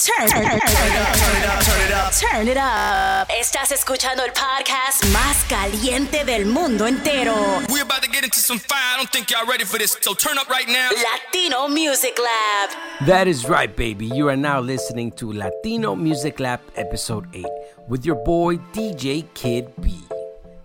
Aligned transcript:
Turn, 0.00 0.28
turn, 0.28 0.44
turn, 0.44 0.54
it 0.54 0.62
up, 0.62 0.68
turn 0.68 1.42
it 1.42 1.48
up, 1.48 1.60
turn 1.64 1.80
it 1.82 1.92
up. 1.92 2.12
Turn 2.12 2.48
it 2.48 2.56
up. 2.56 3.28
Estás 3.36 3.72
escuchando 3.72 4.22
el 4.24 4.30
podcast 4.30 5.04
más 5.06 5.44
caliente 5.48 6.24
del 6.24 6.46
mundo 6.46 6.86
entero. 6.86 7.34
We're 7.68 7.82
about 7.82 8.02
to 8.04 8.08
get 8.08 8.22
into 8.22 8.38
some 8.38 8.60
fire. 8.60 8.78
I 8.94 8.98
don't 8.98 9.10
think 9.10 9.28
y'all 9.32 9.44
ready 9.44 9.64
for 9.64 9.76
this. 9.76 9.98
So 10.00 10.14
turn 10.14 10.38
up 10.38 10.48
right 10.48 10.68
now. 10.68 10.90
Latino 10.92 11.66
Music 11.66 12.16
Lab. 12.16 13.06
That 13.08 13.26
is 13.26 13.48
right, 13.48 13.74
baby. 13.74 14.06
You 14.06 14.28
are 14.28 14.36
now 14.36 14.60
listening 14.60 15.10
to 15.16 15.32
Latino 15.32 15.96
Music 15.96 16.38
Lab 16.38 16.60
Episode 16.76 17.26
8 17.34 17.44
with 17.88 18.06
your 18.06 18.22
boy 18.24 18.58
DJ 18.72 19.24
Kid 19.34 19.66
B. 19.80 19.98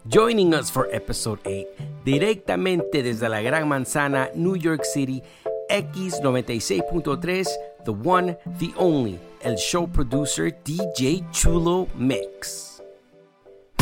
Joining 0.06 0.54
us 0.54 0.70
for 0.70 0.88
Episode 0.92 1.40
8, 1.46 1.68
directamente 2.06 3.02
desde 3.02 3.28
la 3.30 3.42
Gran 3.42 3.68
Manzana, 3.68 4.30
New 4.36 4.56
York 4.58 4.86
City, 4.86 5.24
X96.3, 5.72 7.48
the 7.86 7.94
one, 7.94 8.38
the 8.60 8.74
only, 8.78 9.20
el 9.42 9.58
show 9.58 9.88
producer 9.88 10.50
DJ 10.50 11.24
Chulo 11.34 11.88
Mix. 11.96 12.82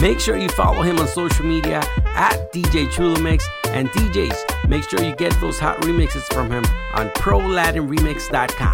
Make 0.01 0.19
sure 0.19 0.35
you 0.35 0.49
follow 0.49 0.81
him 0.81 0.97
on 0.97 1.07
social 1.07 1.45
media 1.45 1.83
at 2.15 2.51
DJ 2.51 2.91
Chulo 2.91 3.19
Mix 3.21 3.47
and 3.67 3.87
DJs. 3.89 4.67
Make 4.67 4.89
sure 4.89 5.01
you 5.01 5.15
get 5.15 5.31
those 5.39 5.59
hot 5.59 5.79
remixes 5.81 6.23
from 6.33 6.49
him 6.49 6.65
on 6.95 7.09
ProLatinRemix.com. 7.11 8.73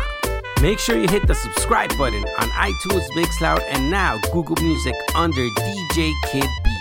Make 0.62 0.80
sure 0.80 0.98
you 0.98 1.08
hit 1.08 1.28
the 1.28 1.36
subscribe 1.36 1.96
button 1.98 2.24
on 2.40 2.50
iTunes, 2.50 3.06
Mixcloud, 3.10 3.62
and 3.70 3.92
now 3.92 4.18
Google 4.32 4.56
Music 4.62 4.96
under 5.16 5.42
DJ 5.42 6.14
Kid 6.32 6.48
B. 6.64 6.78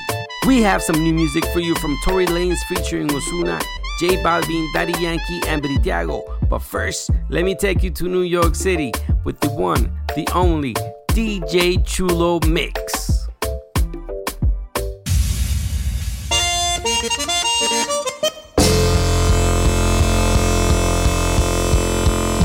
We 0.47 0.62
have 0.62 0.80
some 0.80 1.02
new 1.02 1.12
music 1.12 1.44
for 1.47 1.58
you 1.58 1.74
from 1.74 1.97
Tory 2.05 2.27
Lanez 2.27 2.60
featuring 2.69 3.12
Osuna, 3.12 3.60
J 3.98 4.16
Balvin, 4.22 4.72
Daddy 4.72 4.94
Yankee, 5.00 5.41
and 5.48 5.60
Britiago. 5.60 6.35
But 6.48 6.60
first, 6.60 7.10
let 7.28 7.45
me 7.45 7.55
take 7.55 7.82
you 7.82 7.91
to 7.91 8.05
New 8.05 8.23
York 8.23 8.55
City 8.55 8.92
with 9.24 9.41
the 9.41 9.50
one, 9.50 9.92
the 10.14 10.28
only 10.32 10.74
DJ 11.09 11.84
Chulo 11.84 12.38
Mix. 12.46 13.27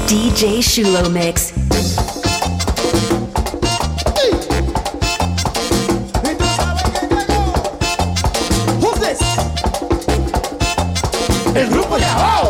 DJ 0.08 0.62
Shulo 0.62 1.10
Mix. 1.10 1.54
¿Y 6.24 6.36
tú 6.36 6.46
sabes 6.58 6.84
quién 6.92 7.10
llegó? 7.10 7.40
Who's 8.82 9.00
this? 9.00 9.20
El 11.56 11.70
grupo 11.70 11.98
de 11.98 12.06
ahora. 12.06 12.41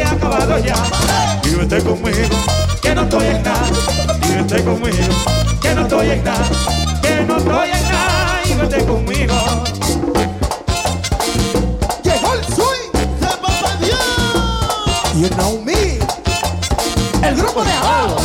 Que 0.00 0.06
ha 0.06 0.12
acabado 0.12 0.58
ya, 0.58 0.74
vívete 1.44 1.82
conmigo, 1.82 2.36
que 2.80 2.94
no 2.94 3.02
estoy 3.02 3.26
en 3.26 3.42
nada, 3.42 3.68
vívete 4.22 4.64
conmigo, 4.64 4.96
que 5.60 5.74
no 5.74 5.82
estoy 5.82 6.10
en 6.10 6.24
nada, 6.24 6.48
que 7.02 7.24
no 7.26 7.36
estoy 7.36 7.70
en 7.70 7.82
nada, 7.82 8.40
vívete 8.46 8.84
conmigo. 8.86 9.34
Llegó 12.02 12.32
el 12.32 12.44
swing 12.46 12.92
de 13.20 13.26
Papá 13.26 13.76
Dios. 13.78 14.00
You 15.16 15.28
know 15.36 15.60
me. 15.60 15.98
El 17.28 17.36
grupo 17.36 17.62
de 17.62 17.72
ahora. 17.72 18.24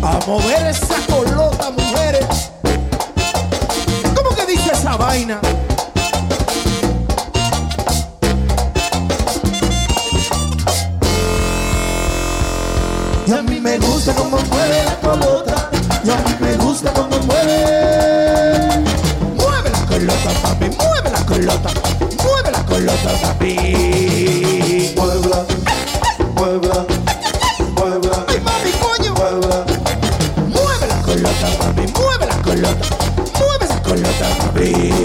A 0.00 0.26
mover 0.28 0.66
esa 0.68 0.94
colota, 1.08 1.70
mujeres. 1.72 2.52
¿Cómo 4.14 4.30
que 4.36 4.46
dice 4.46 4.70
esa 4.72 4.96
vaina? 4.96 5.40
Colota, 20.24 20.40
papi. 20.40 20.70
Mueve 20.78 21.10
la 21.10 21.26
colota. 21.26 21.70
Mueve 22.22 22.50
la 22.50 22.64
colota, 22.64 23.10
papi. 23.20 23.56
Ay, 28.28 28.40
mami, 28.40 28.70
coño. 28.80 29.14
Mueve 30.48 30.86
la 30.88 31.02
colota, 31.02 31.48
papi. 31.58 31.82
Mueve 31.92 32.26
la 32.26 32.36
colota. 32.42 32.86
Mueve 33.38 33.64
esa 33.64 33.82
colota, 33.82 34.26
papi. 34.38 35.03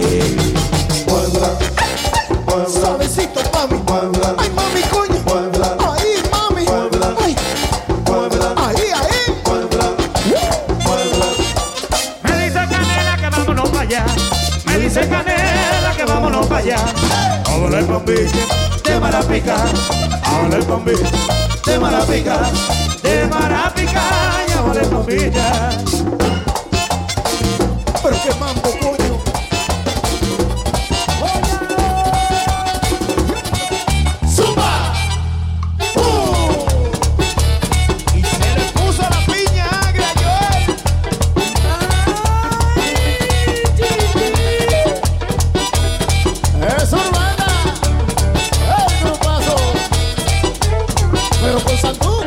Pero 51.42 51.58
con 51.64 52.19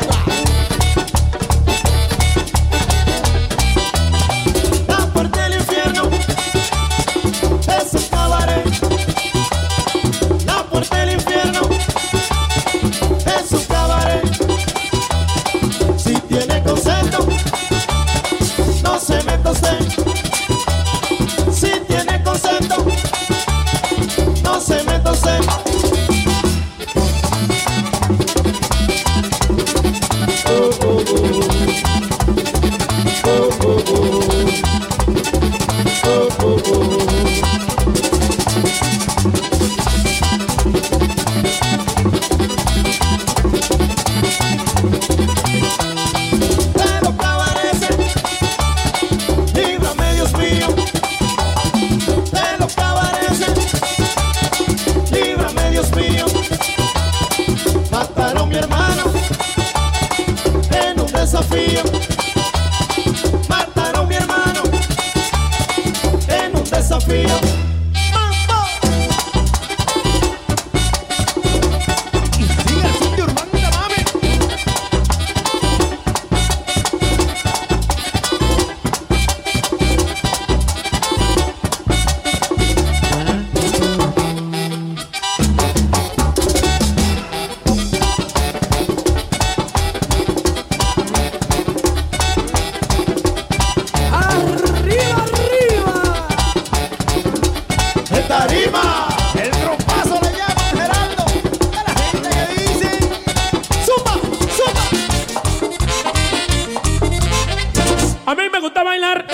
A 108.33 108.35
mí 108.35 108.49
me 108.51 108.59
gusta 108.59 108.81
bailar 108.81 109.27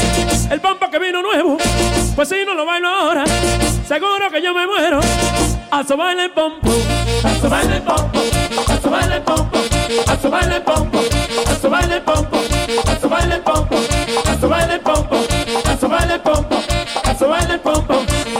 el 0.51 0.60
pampa 0.60 0.92
que 0.92 1.00
vino 1.00 1.22
nuevo. 1.22 1.57
Pues 2.18 2.28
si 2.28 2.44
no 2.46 2.54
lo 2.54 2.66
bailo 2.66 2.90
ahora, 2.90 3.24
seguro 3.88 4.30
que 4.30 4.42
yo 4.42 4.54
me 4.54 4.68
muero. 4.68 5.00
A 5.72 5.86
su 5.86 5.96
baile 5.96 6.25
el 6.25 6.31
pompo, 6.31 6.69
a 7.24 7.40
su 7.40 7.50
baile 7.50 7.78
el 7.78 7.81
pompo, 7.81 8.19
a 8.68 8.81
su 8.81 8.90
baile 8.90 9.16
el 9.16 9.22
pompo, 9.24 9.57
a 10.06 10.18
su 10.18 10.30
baile 10.30 10.56
el 10.57 10.63
pompo, 10.63 11.00
a 11.00 11.56
su 11.62 11.69
baile 11.69 11.96
el 11.96 12.01
pompo, 12.01 12.38
a 12.90 13.00
su 13.00 13.10
baile 13.10 13.36
el 13.36 13.42
pompo, 13.42 13.75
a 14.25 14.38
su 14.38 14.50
baile 14.50 14.74
el 14.74 14.81
pompo, 14.81 15.16
a 15.63 15.78
su 15.78 15.88
baile 15.88 16.13
el 16.16 16.19
pompo, 16.19 16.56
a 17.06 17.18
su 17.18 17.28
baile 17.30 17.57
pompo. 17.60 18.38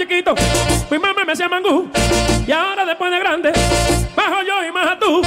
Chiquito, 0.00 0.34
mi 0.90 0.98
mamá 0.98 1.24
me 1.26 1.32
hacía 1.32 1.48
mangú. 1.48 1.90
Y 2.46 2.52
ahora 2.52 2.86
después 2.86 3.10
de 3.10 3.18
grande, 3.18 3.52
bajo 4.16 4.36
yo 4.46 4.66
y 4.66 4.72
más 4.72 4.98
tú. 4.98 5.20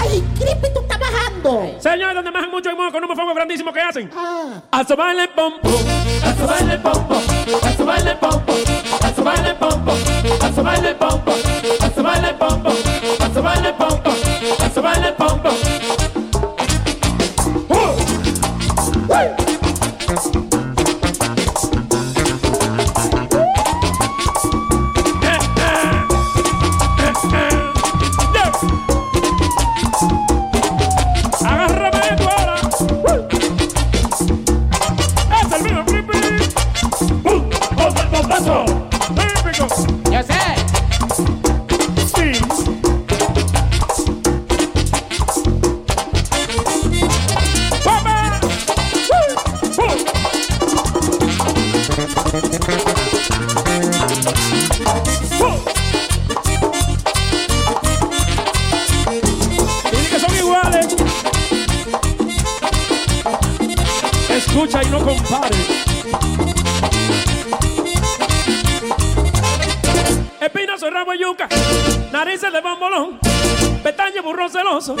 ¡Ay, 0.00 0.24
Creepy, 0.38 0.72
tú 0.72 0.80
estás 0.80 0.98
bajando! 0.98 1.76
Señor, 1.78 2.14
donde 2.14 2.30
majan 2.30 2.50
mucho 2.50 2.70
y 2.70 2.76
con 2.76 3.04
unos 3.04 3.14
fuegos 3.14 3.34
grandísimos 3.34 3.74
que 3.74 3.80
hacen. 3.80 4.10
Ah, 4.16 4.62
A 4.70 4.84
sobarle 4.84 5.24
el 5.24 5.28
pompo, 5.28 5.68
a 6.24 6.34
sobarle 6.34 6.74
el 6.74 6.80
pompo, 6.80 7.14
a 7.62 7.72
sobarle 7.76 8.10
el 8.12 8.18
pompo, 8.18 8.54
a 9.02 9.14
sobarle 9.14 9.50
el 9.50 9.56
pompo, 9.56 9.92
a 10.40 10.52
sobarle 10.52 10.88
el 10.88 10.96
pompo, 10.96 11.32
a 11.80 11.90
sobarle 11.94 12.28
el 12.30 12.34
pompo, 12.36 12.70
narices 72.16 72.50
de 72.50 72.62
bambolón, 72.62 73.18
pestaña 73.82 74.22
burro 74.22 74.48
celoso, 74.48 74.96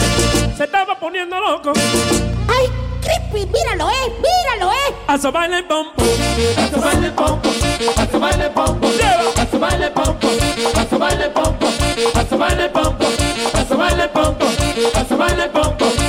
se 0.54 0.64
estaba 0.64 0.98
poniendo 0.98 1.40
loco. 1.40 1.72
¡Ay, 2.46 2.66
Creepy, 3.00 3.50
míralo, 3.50 3.88
eh! 3.88 4.12
¡Míralo, 4.20 4.70
eh! 4.70 4.94
A 5.06 5.16
sobarle 5.16 5.60
el 5.60 5.64
pompo, 5.64 6.02
a 6.58 6.68
sobarle 6.68 7.06
el 7.06 7.14
pompo, 7.14 7.48
a 7.96 8.06
sobarle 8.06 8.44
el 8.44 8.50
pompo, 8.50 8.88
a 9.40 9.46
sobarle 9.50 9.86
el 9.86 9.92
pompo, 9.92 10.28
a 10.76 10.84
sobarle 10.90 11.24
el 11.24 11.30
pompo, 11.30 11.66
a 12.14 12.24
sobarle 12.28 12.64
el 12.64 12.70
pompo, 12.70 13.06
a 13.54 13.64
sobarle 13.64 14.02
el 14.02 14.10
pompo, 14.10 14.46
a 14.94 15.04
sobarle 15.08 15.44
el 15.44 15.50
pompo. 15.50 16.05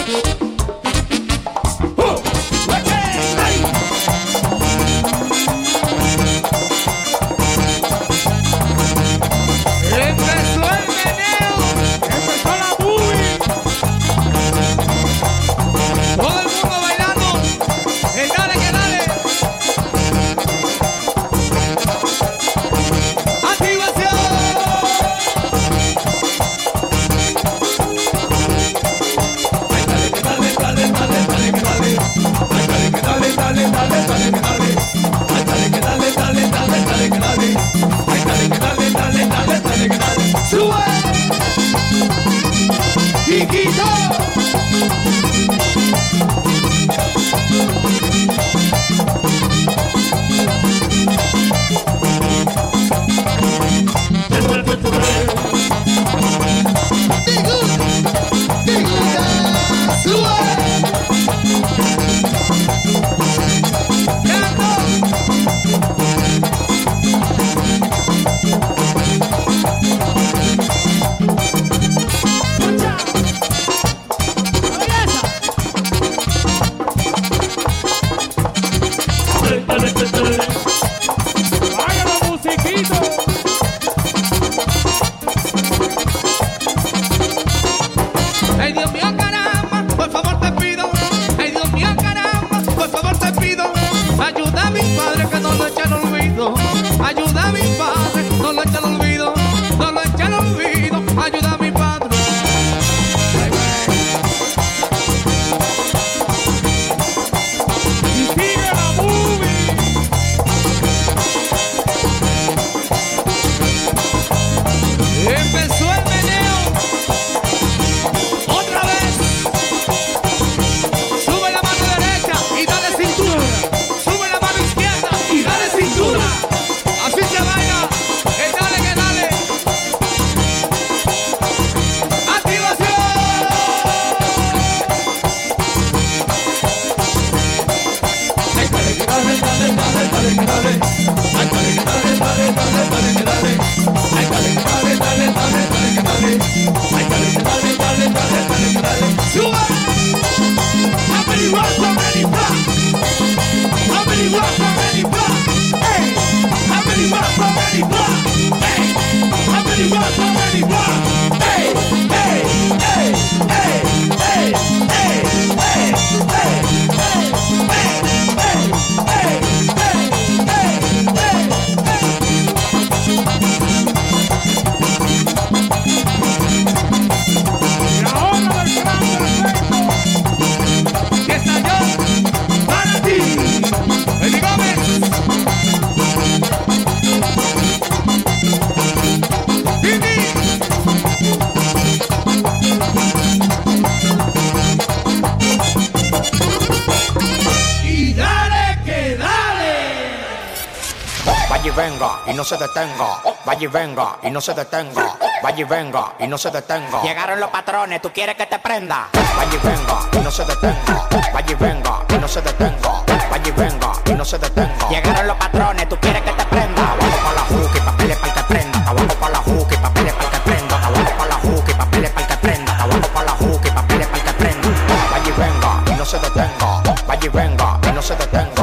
Venga 201.66 202.19
y 202.28 202.33
no 202.33 202.44
se 202.44 202.57
detenga. 202.57 203.19
Vaya 203.45 203.64
y 203.64 203.68
venga 203.68 204.18
y 204.21 204.30
no 204.30 204.42
se 204.42 204.54
detenga. 204.54 205.18
Vaya 205.42 205.59
y 205.59 205.64
venga 205.64 206.14
y 206.19 206.28
no 206.28 206.37
se 206.37 206.52
detenga. 206.52 207.02
Llegaron 207.02 207.40
los 207.40 207.49
patrones, 207.49 208.02
tú 208.02 208.11
quieres 208.11 208.35
que 208.35 208.45
te 208.45 208.59
prenda. 208.59 209.07
Vaya 209.14 209.54
y 209.54 209.68
venga 209.68 209.99
y 210.11 210.18
no 210.19 210.31
se 210.31 210.45
detenga. 210.45 211.07
Vaya 211.33 211.52
y 211.52 211.56
venga 211.56 212.06
y 212.09 212.18
no 212.18 212.28
se 212.28 212.42
detenga. 212.42 213.04
Vaya 213.30 213.47
y 213.47 213.52
venga 213.52 213.92
y 214.06 214.11
no 214.14 214.26
se 214.26 214.37
detenga. 214.37 214.90
Llegaron 214.90 215.28
los 215.28 215.37
patrones, 215.37 215.90
tú 215.90 215.97
quieres 215.99 216.21
que 216.21 216.31
te 216.31 216.45
prenda. 216.45 216.92
Abajo 216.92 217.18
pa' 217.23 217.33
la 217.33 217.42
juca 217.42 217.78
y 217.78 217.81
papeles 217.81 218.18
para 218.18 218.33
que 218.33 218.44
prenda. 218.44 218.80
Abajo 218.90 219.16
pa' 219.19 219.30
la 219.30 219.40
juca 219.40 219.73
y 219.73 219.78
papeles 219.78 220.14
para 220.14 220.30
que 220.30 220.40
prenda. 220.40 220.76
Abajo 220.76 221.07
pa' 221.14 221.30
la 221.30 221.37
juca 221.40 221.71
y 221.71 221.78
papeles 221.78 222.11
para 222.11 222.28
que 222.28 222.37
prenda. 222.37 222.83
Abajo 222.83 223.07
pa' 223.14 223.23
la 223.23 223.31
juca 223.31 223.68
y 223.68 223.71
papeles 223.71 224.07
para 224.07 224.23
que 224.23 224.33
prenda. 224.33 224.69
Vaya 225.11 225.30
y 225.30 225.31
venga 225.31 225.92
y 225.92 225.95
no 225.97 226.06
se 226.06 226.19
detenga. 226.19 226.83
Vaya 227.07 227.26
y 227.26 227.30
venga 227.30 227.80
y 227.83 227.92
no 227.92 228.02
se 228.02 228.16
detenga. 228.16 228.56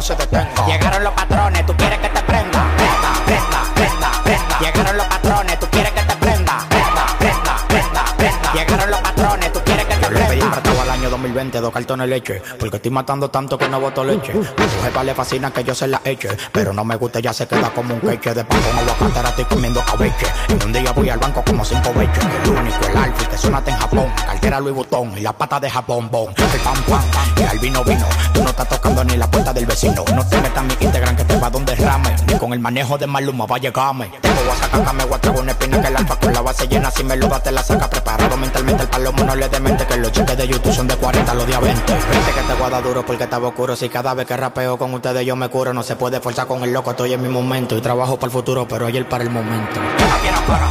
No 0.00 0.06
se 0.06 0.14
detenga. 0.16 0.66
Llegaron 0.66 1.04
los 1.04 1.12
patrones, 1.12 1.66
tú 1.66 1.76
quieres 1.76 1.98
que 1.98 2.08
te 2.08 2.22
prenda. 2.22 2.64
Prenda, 2.76 3.12
prenda, 3.26 3.74
prenda, 3.74 4.10
prenda. 4.24 4.58
Llegaron 4.58 4.96
los 4.96 5.06
patrones, 5.06 5.60
tú 5.60 5.66
quieres 5.70 5.92
que 5.92 6.00
te 6.00 6.16
prenda. 6.16 6.66
Prenda, 6.70 7.06
prenda, 7.18 7.56
prenda, 7.68 8.04
prenda. 8.16 8.52
Llegaron 8.54 8.90
los 8.90 9.00
patrones, 9.00 9.52
tú 9.52 9.60
quieres 9.62 9.84
que 9.84 9.96
te 9.96 10.06
prenda. 10.06 10.28
Le 10.30 10.40
pedí 10.40 10.78
al 10.80 10.90
año 10.90 11.10
2020 11.10 11.60
dos 11.60 11.72
cartones 11.72 12.08
de 12.08 12.14
leche. 12.14 12.42
Porque 12.58 12.76
estoy 12.76 12.90
matando 12.90 13.30
tanto 13.30 13.58
que 13.58 13.68
no 13.68 13.78
boto 13.78 14.02
leche. 14.02 14.32
A 14.32 14.68
su 14.70 14.82
jefa 14.82 15.04
le 15.04 15.14
fascina 15.14 15.50
que 15.50 15.64
yo 15.64 15.74
se 15.74 15.86
la 15.86 16.00
eche. 16.02 16.30
Pero 16.50 16.72
no 16.72 16.82
me 16.82 16.96
gusta, 16.96 17.20
ya 17.20 17.34
se 17.34 17.46
queda 17.46 17.68
como 17.68 17.92
un 17.92 18.00
queche. 18.00 18.32
De 18.32 18.44
pan 18.44 18.58
con 18.62 18.78
aguacate, 18.78 19.18
ahora 19.18 19.28
estoy 19.28 19.44
comiendo 19.44 19.79
cabeche. 19.90 20.26
Y 20.48 20.64
un 20.64 20.72
día 20.72 20.92
voy 20.92 21.08
al 21.08 21.18
banco 21.18 21.42
como 21.44 21.64
cinco 21.64 21.92
veces. 21.94 22.24
El 22.44 22.50
único, 22.50 22.86
el 22.86 22.96
alfa, 22.96 23.28
que 23.28 23.36
sonate 23.36 23.70
en 23.70 23.76
Japón. 23.76 24.06
Cartera 24.26 24.60
Louis 24.60 24.74
Vuitton 24.74 25.18
y 25.18 25.20
la 25.20 25.32
pata 25.32 25.60
de 25.60 25.70
Japón, 25.70 26.08
bon. 26.10 26.28
El 26.36 26.60
pam, 26.60 26.82
pam, 26.84 27.02
y 27.36 27.42
al 27.42 27.58
vino, 27.58 27.84
vino. 27.84 28.06
Tú 28.32 28.42
no 28.42 28.50
estás 28.50 28.68
tocando 28.68 29.04
ni 29.04 29.16
la 29.16 29.30
puerta 29.30 29.52
del 29.52 29.66
vecino. 29.66 30.04
No 30.14 30.26
te 30.26 30.40
metas 30.40 30.64
mi 30.64 30.74
Instagram 30.80 31.16
que 31.16 31.24
te 31.24 31.36
va 31.38 31.50
donde 31.50 31.74
rame. 31.74 32.14
Ni 32.26 32.38
con 32.38 32.52
el 32.52 32.60
manejo 32.60 32.98
de 32.98 33.06
Maluma 33.06 33.46
va 33.46 33.56
a 33.56 33.58
llegarme. 33.58 34.10
Tengo 34.20 34.40
acá 34.52 34.92
me 34.92 35.04
traer 35.04 35.40
una 35.40 35.52
espina 35.52 35.80
que 35.80 35.88
el 35.88 35.96
alfa 35.96 36.16
con 36.16 36.32
la 36.32 36.40
base 36.40 36.66
llena. 36.68 36.90
Si 36.90 37.04
me 37.04 37.16
lo 37.16 37.26
das, 37.26 37.42
te 37.42 37.52
la 37.52 37.62
saca 37.62 37.88
preparado 37.88 38.36
mentalmente. 38.36 38.82
El 38.82 38.88
palomo 38.88 39.24
no 39.24 39.34
le 39.34 39.48
demente 39.48 39.86
que 39.86 39.96
los 39.96 40.12
chistes 40.12 40.36
de 40.36 40.48
YouTube 40.48 40.72
son 40.72 40.88
de 40.88 40.96
40, 40.96 41.34
los 41.34 41.46
de 41.46 41.54
a 41.54 41.60
20. 41.60 41.92
Vente 41.92 42.32
que 42.34 42.42
te 42.42 42.54
guarda 42.54 42.80
duro 42.80 43.04
porque 43.04 43.24
estaba 43.24 43.48
oscuro. 43.48 43.76
Si 43.76 43.88
cada 43.88 44.14
vez 44.14 44.26
que 44.26 44.36
rapeo 44.36 44.78
con 44.78 44.92
ustedes 44.94 45.24
yo 45.26 45.36
me 45.36 45.48
curo, 45.48 45.72
no 45.72 45.82
se 45.82 45.96
puede 45.96 46.20
forzar 46.20 46.46
con 46.46 46.62
el 46.62 46.72
loco. 46.72 46.90
Estoy 46.90 47.12
en 47.12 47.22
mi 47.22 47.28
momento 47.28 47.76
y 47.76 47.80
trabajo 47.80 48.16
para 48.16 48.26
el 48.26 48.32
futuro, 48.32 48.66
pero 48.68 48.86
ayer 48.86 49.08
para 49.08 49.24
el 49.24 49.30
momento. 49.30 49.79
Yo 49.80 50.06
no 50.06 50.16
quiero 50.22 50.40
coro, 50.46 50.66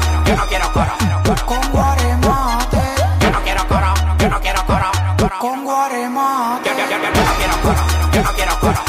yo 8.14 8.22
no 8.22 8.32
quiero 8.34 8.56
coro. 8.60 8.80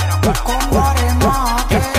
Con 0.45 0.71
guaremate. 0.71 1.90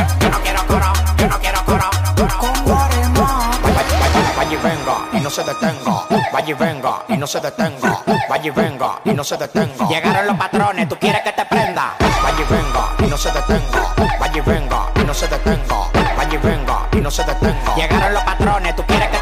Venga 4.61 5.07
y 5.13 5.19
no 5.19 5.29
se 5.29 5.43
detenga. 5.43 6.05
Vaya 6.31 6.49
y 6.49 6.53
venga 6.53 7.03
y 7.07 7.17
no 7.17 7.27
se 7.27 7.39
detenga. 7.39 8.01
Vaya 8.29 8.47
y 8.47 8.49
venga 8.49 8.99
y 9.03 9.13
no 9.13 9.23
se 9.23 9.37
detenga. 9.37 9.87
Llegaron 9.87 10.27
los 10.27 10.37
patrones, 10.37 10.87
tú 10.87 10.95
quieres 10.97 11.21
que 11.21 11.31
te 11.31 11.45
prenda. 11.45 11.95
Vaya 11.99 12.39
y 12.39 12.53
venga 12.53 12.83
y 12.99 13.07
no 13.09 13.17
se 13.17 13.31
detenga. 13.31 13.93
Vaya 14.19 14.37
y 14.37 14.41
venga 14.41 14.91
y 14.95 15.03
no 15.03 15.13
se 15.13 15.27
detenga. 15.27 15.75
Vaya 16.17 16.33
y 16.33 16.37
venga 16.37 16.77
y 16.93 16.97
no 16.97 17.11
se 17.11 17.23
detenga. 17.23 17.75
Llegaron 17.75 18.13
los 18.13 18.23
patrones, 18.23 18.75
tú 18.75 18.83
quieres 18.85 19.09
que 19.09 19.17
te 19.17 19.20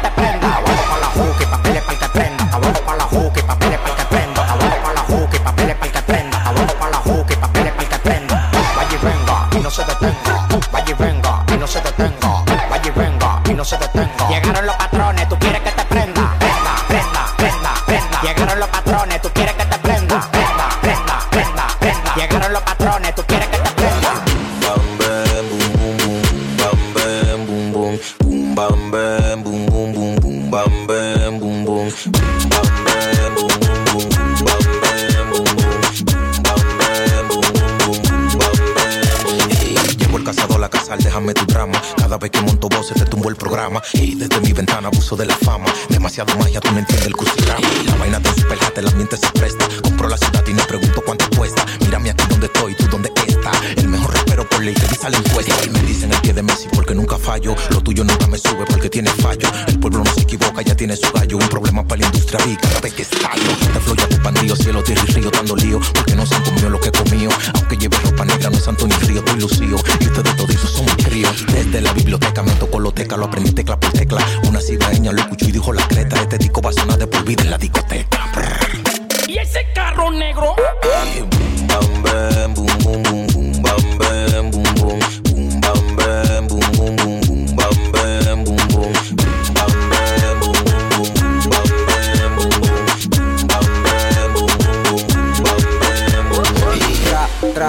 fama. 46.10 46.34
Demasiado 46.34 46.38
magia, 46.38 46.60
tú 46.60 46.72
no 46.72 46.78
entiendes 46.78 47.06
el 47.06 47.16
crucigrama. 47.16 47.68
La 47.86 47.94
vaina 47.96 48.18
de 48.18 48.30
super 48.30 48.58
el 48.76 48.88
ambiente 48.88 49.16
se 49.16 49.30
presta. 49.32 49.68
Compro 49.82 50.08
la 50.08 50.16
ciudad 50.16 50.44
y 50.46 50.52
no 50.52 50.62
pregunto 50.64 51.02
cuánto 51.04 51.28
cuesta. 51.36 51.64
Mírame 51.80 52.10
aquí 52.10 52.24
donde 52.28 52.46
estoy, 52.46 52.74
tú 52.74 52.86
donde 52.88 53.12
estás. 53.26 53.56
El 53.76 53.88
mejor 53.88 54.14
rapero 54.14 54.48
por 54.48 54.62
ley 54.62 54.74
dice 54.74 55.10
la 55.10 55.18
encuesta. 55.18 55.54
Y 55.64 55.70
me 55.70 55.80
dicen 55.82 56.12
el 56.12 56.20
pie 56.20 56.32
de 56.32 56.42
Messi 56.42 56.68
porque 56.72 56.94
nunca 56.94 57.18
fallo. 57.18 57.54
Lo 57.70 57.80
tuyo 57.80 58.04
nunca 58.04 58.26
me 58.26 58.38
sube 58.38 58.64
porque 58.66 58.88
tiene 58.88 59.10
fallo. 59.10 59.48
El 59.68 59.78
pueblo 59.78 60.02
no 60.04 60.12
se 60.12 60.22
equivoca, 60.22 60.62
ya 60.62 60.74
tiene 60.74 60.96
su 60.96 61.10
gallo. 61.12 61.36
Un 61.36 61.48
problema 61.48 61.86
para 61.86 62.00
la 62.00 62.06
industria 62.06 62.44
vi 62.44 62.56
cada 62.56 62.80
vez 62.80 62.94
que 62.94 63.02
estallo. 63.02 63.39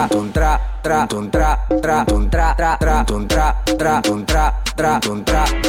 Tra, 0.07 0.31
tra, 0.31 0.70
tra, 0.81 1.07
tra, 1.07 1.65
tra, 1.81 2.05
tra, 2.05 2.05
tra, 2.05 2.77
tra, 2.77 2.77
tra, 2.77 3.05
tra, 3.05 4.01
tra, 4.75 4.99
tra, 4.99 4.99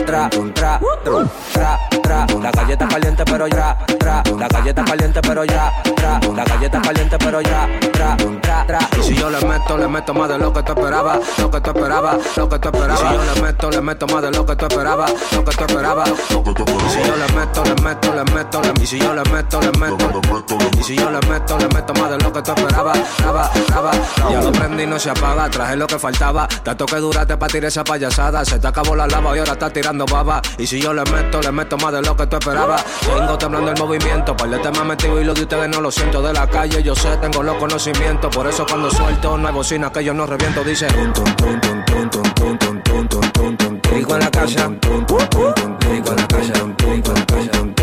tra, 0.05 0.81
tra, 1.53 1.79
tra, 2.03 2.27
la 2.41 2.51
galleta 2.51 2.89
caliente 2.89 3.25
pero 3.25 3.47
ya, 3.47 3.77
tra, 3.99 4.23
la 4.39 4.49
galleta 4.49 4.85
caliente 4.85 5.21
pero 5.21 5.45
ya, 5.45 5.73
tra, 5.95 6.21
la 6.35 6.45
galleta 6.45 6.81
caliente 6.81 7.19
pero 7.19 7.41
ya, 7.43 7.69
tra, 7.93 8.17
tra, 8.41 8.65
tra. 8.67 8.79
Si 9.03 9.15
yo 9.15 9.29
le 9.31 9.41
meto, 9.47 9.77
le 9.77 9.89
meto 9.89 10.15
más 10.15 10.29
de 10.29 10.39
lo 10.39 10.53
que 10.53 10.63
tú 10.63 10.73
esperaba, 10.73 11.21
lo 11.39 11.51
que 11.51 11.61
tú 11.61 11.71
esperaba, 11.71 12.19
lo 12.37 12.49
que 12.49 12.59
tú 12.59 12.69
esperaba. 12.69 12.97
Si 12.97 13.15
yo 13.15 13.35
le 13.35 13.43
meto, 13.43 13.71
le 13.71 13.81
meto 13.81 14.07
más 14.07 14.23
de 14.23 14.31
lo 14.31 14.47
que 14.47 14.57
tú 14.57 14.67
esperaba, 14.67 15.07
lo 15.07 15.45
que 15.45 15.57
tú 15.57 15.65
esperaba. 15.65 16.05
Si 16.07 17.03
yo 17.03 17.17
le 17.17 17.33
meto, 17.35 17.65
le 17.65 17.83
meto, 17.83 18.15
le 18.15 18.25
meto, 18.33 18.63
y 18.81 18.87
si 18.87 18.99
yo 18.99 19.15
le 19.15 19.23
meto, 19.31 19.61
le 19.61 19.73
meto, 19.79 20.59
y 20.79 20.83
si 20.83 20.97
yo 20.97 21.11
le 21.11 21.21
meto, 21.29 21.59
le 21.59 21.69
meto 21.69 21.95
más 21.95 22.11
de 22.11 22.19
lo 22.19 22.33
que 22.33 22.43
tú 22.43 22.53
esperaba, 22.53 22.93
esperaba, 22.93 23.51
esperaba. 23.55 23.91
Ya 24.31 24.41
lo 24.41 24.53
prendí, 24.53 24.87
no 24.87 24.99
se 25.03 25.11
apaga. 25.11 25.51
Traje 25.51 25.77
lo 25.77 25.87
que 25.87 25.99
faltaba. 25.99 26.47
Tanto 26.47 26.87
que 26.87 26.97
duraste 26.97 27.37
para 27.37 27.53
tirar 27.53 27.69
esa 27.69 27.83
payasada. 27.83 28.45
Se 28.45 28.59
te 28.59 28.67
acabó 28.67 28.95
la 28.95 29.07
lava 29.07 29.37
y 29.37 29.41
ahora 29.41 29.53
estás 29.53 29.73
tirando 29.73 30.07
baba. 30.07 30.41
Y 30.59 30.67
si 30.67 30.81
yo 30.81 30.95
le 30.95 31.03
meto, 31.11 31.41
le 31.41 31.51
meto 31.51 31.77
más 31.77 31.93
de 31.93 32.03
lo 32.03 32.17
que 32.17 32.27
tú 32.27 32.37
esperabas. 32.37 32.85
Tengo 33.01 33.37
temblando 33.37 33.73
el 33.73 33.79
movimiento. 33.79 34.37
Par 34.37 34.49
de 34.49 34.59
temas 34.61 34.85
metido 34.85 35.21
y 35.21 35.25
lo 35.25 35.35
de 35.35 35.43
ustedes 35.43 35.69
no 35.69 35.81
lo 35.81 35.91
siento. 35.91 36.23
De 36.23 36.33
la 36.33 36.47
calle 36.49 36.83
yo 36.83 36.95
sé, 36.95 37.17
tengo 37.17 37.43
los 37.43 37.57
conocimientos. 37.57 38.35
Por 38.35 38.47
eso 38.47 38.65
cuando 38.67 38.91
suelto 38.91 39.37
no 39.37 39.49
hay 39.49 39.55
bocina 39.55 39.91
que 39.91 40.05
yo 40.05 40.15
no 40.15 40.25
reviento. 40.27 40.63
Dice. 40.63 40.87
Rico 43.93 44.15
en 44.15 44.21
la 44.21 44.31
casa. 44.31 44.69
Rico 45.91 46.13
en 46.13 46.17
la 46.17 46.29
casa. 46.29 46.53
Rico 46.79 47.11
en 47.11 47.17
la 47.17 47.27
casa. 47.27 47.83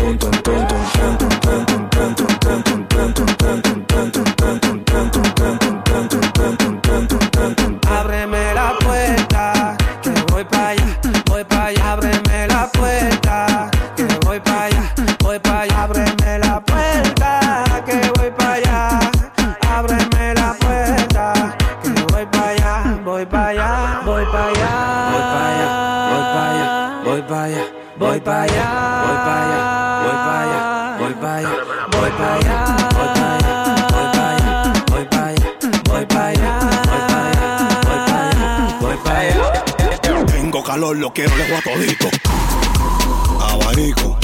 Calor, 40.70 40.96
lo 40.98 41.12
quiero 41.12 41.36
lejos 41.36 41.58
a 41.58 41.62
todito. 41.62 42.08
Abanico, 43.40 44.16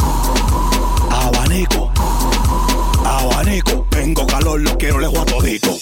abanico, 1.11 1.93
abanico. 3.05 3.87
Tengo 3.91 4.25
calor, 4.29 4.61
lo 4.61 4.79
quiero 4.79 5.01
lejos 5.01 5.19
a 5.19 5.25
todito. 5.25 5.77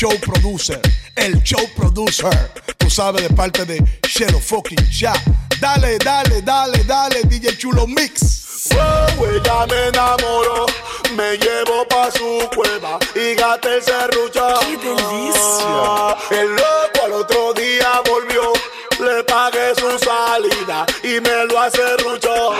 Show 0.00 0.18
producer. 0.20 0.80
El 1.14 1.42
show 1.42 1.60
producer. 1.76 2.50
Tú 2.78 2.88
sabes, 2.88 3.22
de 3.22 3.34
parte 3.34 3.66
de 3.66 3.84
Shadow 4.08 4.40
Fucking 4.40 4.88
Ya. 4.90 5.12
Dale, 5.60 5.98
dale, 5.98 6.40
dale, 6.40 6.82
dale, 6.84 7.22
DJ 7.24 7.58
Chulo 7.58 7.86
Mix. 7.86 8.70
Wow, 8.70 9.26
ella 9.26 9.66
me 9.66 9.88
enamoró, 9.88 10.64
me 11.14 11.36
llevó 11.36 11.86
pa' 11.86 12.10
su 12.12 12.48
cueva 12.54 12.98
y 13.14 13.34
gasté 13.34 13.76
el 13.76 13.82
serrucho. 13.82 14.60
¡Qué 14.60 14.78
delicia! 14.78 16.16
El 16.30 16.48
loco 16.48 17.04
al 17.04 17.12
otro 17.12 17.52
día 17.52 18.00
volvió, 18.08 18.52
le 19.30 19.34
pagué 19.34 19.74
su 19.76 19.98
salida 19.98 20.86
y 21.02 21.20
me 21.20 21.46
lo 21.46 21.60
acerruchó. 21.60 22.54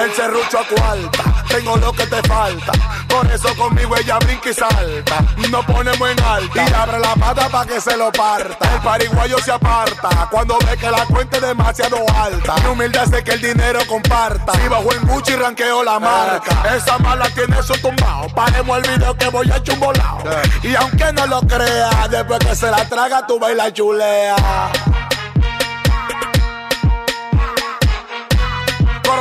El 0.00 0.12
serrucho 0.14 0.58
a 0.58 0.66
cuarta, 0.66 1.44
tengo 1.48 1.76
lo 1.76 1.92
que 1.92 2.06
te 2.06 2.22
falta. 2.22 2.72
Por 3.08 3.30
eso 3.30 3.54
conmigo 3.56 3.96
ella 3.96 4.18
brinca 4.18 4.50
y 4.50 4.54
salta. 4.54 5.24
Nos 5.50 5.64
ponemos 5.66 6.10
en 6.10 6.20
alta 6.20 6.64
y 6.68 6.72
abre 6.72 6.98
la 6.98 7.14
pata 7.14 7.48
pa' 7.48 7.66
que 7.66 7.80
se 7.80 7.96
lo 7.96 8.10
parta. 8.10 8.74
El 8.74 8.80
pariguayo 8.80 9.38
se 9.38 9.52
aparta 9.52 10.28
cuando 10.30 10.58
ve 10.66 10.76
que 10.76 10.90
la 10.90 11.04
cuenta 11.06 11.36
es 11.36 11.42
demasiado 11.42 11.98
alta. 12.16 12.54
Mi 12.56 12.66
humilde 12.68 12.98
hace 12.98 13.22
que 13.22 13.32
el 13.32 13.40
dinero 13.40 13.80
comparta. 13.86 14.52
Y 14.64 14.68
bajo 14.68 14.92
en 14.92 15.06
Gucci 15.06 15.36
ranqueo 15.36 15.84
la 15.84 16.00
marca. 16.00 16.74
Esa 16.74 16.98
mala 16.98 17.28
tiene 17.30 17.62
su 17.62 17.74
tumbao. 17.74 18.28
Paremos 18.34 18.78
el 18.78 18.96
video 18.96 19.14
que 19.16 19.28
voy 19.28 19.50
a 19.50 19.62
chumbolao. 19.62 20.22
Y 20.62 20.74
aunque 20.74 21.12
no 21.12 21.26
lo 21.26 21.40
crea, 21.42 22.08
después 22.08 22.38
que 22.40 22.56
se 22.56 22.70
la 22.70 22.88
traga, 22.88 23.26
tú 23.26 23.38
baila 23.38 23.72
chulea. 23.72 24.36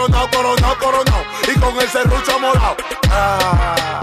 Coronao, 0.02 0.28
coronao, 0.32 0.76
coronao. 0.80 1.24
Y 1.48 1.60
con 1.60 1.80
el 1.80 1.88
serrucho 1.88 2.40
morado. 2.40 2.76
Ah. 3.12 4.02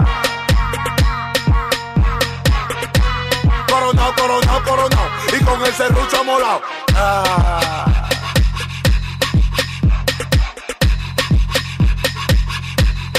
Coronao, 3.69 4.15
coronao, 4.15 4.63
coronao. 4.63 5.09
Y 5.37 5.43
con 5.43 5.65
el 5.65 5.73
serrucho 5.73 6.23
morado. 6.23 6.61
Ah. 6.95 8.09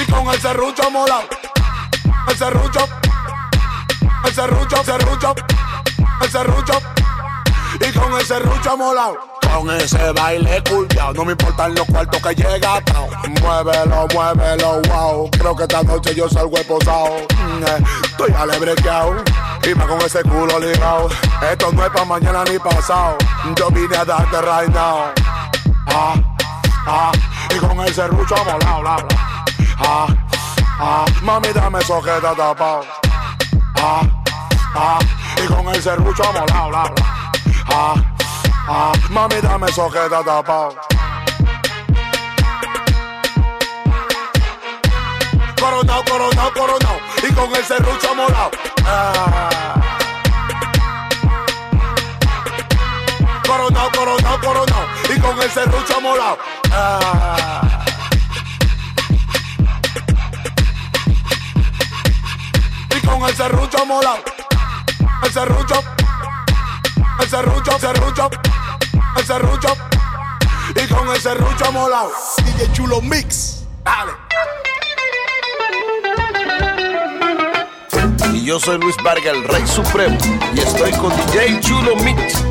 Y 0.01 0.11
con 0.11 0.29
el 0.33 0.41
serrucho 0.41 0.91
morado. 0.91 1.29
El 2.29 2.39
serrucho. 2.39 2.89
El 4.25 4.35
serrucho, 4.35 4.85
serrucho. 4.85 5.35
El 6.23 6.31
serrucho. 6.31 6.81
Y 7.79 7.93
con 7.93 8.15
el 8.15 8.25
serrucho 8.25 8.77
molado. 8.79 9.30
Con 9.55 9.71
ese 9.71 10.13
baile 10.13 10.63
culpeado, 10.69 11.13
no 11.13 11.25
me 11.25 11.33
importan 11.33 11.75
los 11.75 11.87
cuartos 11.87 12.23
que 12.23 12.35
llega 12.35 12.77
atrás. 12.77 13.03
Muévelo, 13.43 14.07
muévelo, 14.15 14.81
wow. 14.89 15.31
Creo 15.31 15.57
que 15.57 15.63
esta 15.65 15.83
noche 15.83 16.15
yo 16.15 16.29
salgo 16.29 16.57
esposado. 16.57 17.17
Mm, 17.37 17.63
eh, 17.65 17.85
Estoy 18.05 18.33
alebrequeado. 18.33 19.23
Y 19.69 19.75
más 19.75 19.87
con 19.87 20.01
ese 20.01 20.23
culo 20.23 20.59
ligado. 20.59 21.09
Esto 21.51 21.73
no 21.73 21.85
es 21.85 21.91
pa' 21.91 22.05
mañana 22.05 22.45
ni 22.45 22.59
pasado. 22.59 23.19
Yo 23.57 23.71
vine 23.71 23.97
a 23.97 24.05
darte 24.05 24.41
right 24.41 24.73
now. 24.73 25.13
Ah, 25.87 26.15
ah. 26.87 27.13
Y 27.55 27.59
con 27.59 27.79
el 27.81 27.93
serrucho 27.93 28.37
molado, 28.37 28.83
la, 28.83 28.97
la. 28.97 29.07
Ah, 29.79 30.07
ah. 30.79 31.05
Mami, 31.23 31.49
dame 31.53 31.81
eso 31.81 32.01
que 32.01 32.17
está 32.17 32.35
tapado. 32.35 32.83
Ah, 33.77 34.03
ah. 34.75 34.99
Y 35.43 35.47
con 35.47 35.69
el 35.69 35.83
serrucho 35.83 36.23
molado, 36.33 36.71
la, 36.71 36.85
la. 36.85 36.95
Ah, 37.69 37.95
ah, 38.71 38.93
mami, 39.11 39.41
dame 39.41 39.67
eso 39.69 39.91
que 39.91 40.05
está 40.05 40.23
tapado. 40.23 40.75
Coronao, 45.61 46.05
coronao, 46.05 46.53
coronao. 46.53 46.99
Y 47.23 47.33
con 47.33 47.55
el 47.55 47.65
serrucho 47.65 48.15
molado. 48.15 48.51
Ah. 48.87 49.75
Coronao, 53.47 53.91
coronao. 54.41 54.87
Y 55.15 55.21
con 55.21 55.43
el 55.43 55.51
serrucho 55.51 56.01
molado. 56.01 56.39
Ah. 56.73 57.81
Con 63.11 63.29
el 63.29 63.35
serrucho 63.35 63.85
molado. 63.87 64.19
El 65.25 65.33
serrucho. 65.33 65.83
El 67.21 67.29
serrucho, 67.29 67.79
serrucho, 67.79 68.31
el 69.17 69.25
serrucho. 69.25 69.77
Y 70.75 70.87
con 70.89 71.09
el 71.09 71.21
serrucho 71.21 71.73
molado. 71.73 72.13
DJ 72.45 72.73
Chulo 72.73 73.01
Mix. 73.01 73.65
Dale. 73.85 74.13
Y 78.33 78.45
yo 78.45 78.61
soy 78.61 78.79
Luis 78.79 78.97
Vargas, 79.03 79.35
el 79.35 79.45
Rey 79.45 79.67
Supremo. 79.67 80.17
Y 80.55 80.61
estoy 80.61 80.93
con 80.93 81.11
DJ 81.17 81.61
Chulo 81.61 81.97
Mix. 81.97 82.45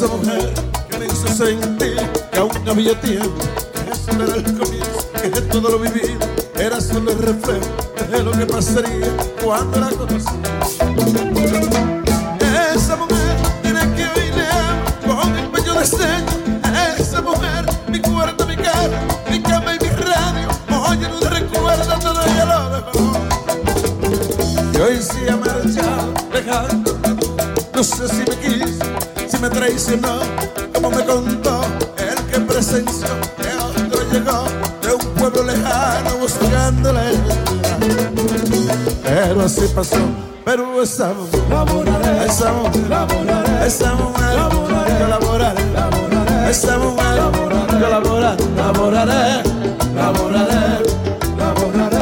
Hermosa 0.00 0.16
mujer 0.16 0.54
que 0.88 0.98
me 0.98 1.06
hizo 1.06 1.28
sentir 1.28 1.96
que 2.30 2.38
aún 2.38 2.68
había 2.68 3.00
tiempo, 3.00 3.30
que 3.72 3.90
eso 3.90 4.12
no 4.16 4.24
era 4.24 4.36
el 4.36 4.44
comienzo, 4.44 5.12
que 5.20 5.40
todo 5.42 5.70
lo 5.70 5.78
vivido 5.78 6.18
era 6.56 6.80
solo 6.80 7.10
el 7.10 7.18
reflejo 7.18 7.66
de 8.10 8.22
lo 8.22 8.32
que 8.32 8.46
pasaría 8.46 9.08
cuando 9.44 9.80
la 9.80 9.87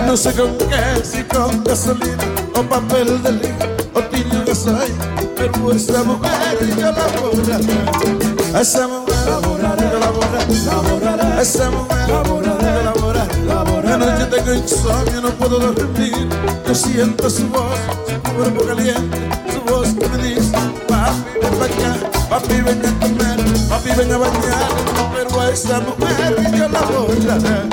No 0.06 0.16
sé 0.16 0.32
con 0.32 0.56
qué, 0.56 1.04
si 1.04 1.22
con 1.24 1.62
gasolina 1.64 2.24
o 2.54 2.62
papel 2.62 3.22
de 3.22 3.32
liga 3.32 3.66
o 3.92 4.00
tiño 4.02 4.44
gasoil, 4.46 4.94
pero 5.36 5.72
esa 5.72 6.02
mujer 6.04 6.58
yo 6.78 6.92
laboraré, 6.92 8.60
esa 8.60 8.86
mujer, 8.88 9.16
yo 9.26 9.98
laboraré, 9.98 11.42
esa 11.42 11.70
mujer, 11.70 12.06
yo 12.08 12.22
laboraré. 12.22 12.56
La 13.84 13.96
noche 13.96 14.26
tengo 14.26 14.54
insomnio, 14.54 15.20
no 15.22 15.30
puedo 15.30 15.58
dormir. 15.58 16.28
Yo 16.66 16.74
siento 16.74 17.28
su 17.28 17.48
voz, 17.48 17.78
su 18.06 18.32
cuerpo 18.32 18.64
caliente, 18.64 19.18
su 19.52 19.60
voz 19.72 19.88
que 19.88 20.08
me 20.08 20.18
dice, 20.22 20.52
papi, 20.86 21.20
ven 21.42 21.54
para 21.58 21.64
acá, 21.64 22.10
papi, 22.30 22.60
ven 22.60 22.82
a 22.84 23.00
comer, 23.00 23.38
papi, 23.68 23.90
ven 23.96 24.12
a 24.12 24.18
bañar. 24.18 24.68
Pero 25.14 25.40
a 25.40 25.50
esa 25.50 25.80
mujer 25.80 26.52
yo 26.56 26.68
la 26.68 26.80
borraré, 26.80 27.68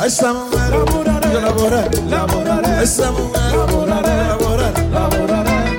a 0.00 0.06
esa 0.06 0.32
mujer 0.32 0.70
la 0.70 0.84
borraré, 0.92 1.23
a 1.36 2.82
esa 2.82 3.10
mujer 3.10 3.52
yo 3.52 3.66
la 3.66 3.66
borraré, 3.66 4.16
la 4.92 5.08
borraré. 5.08 5.78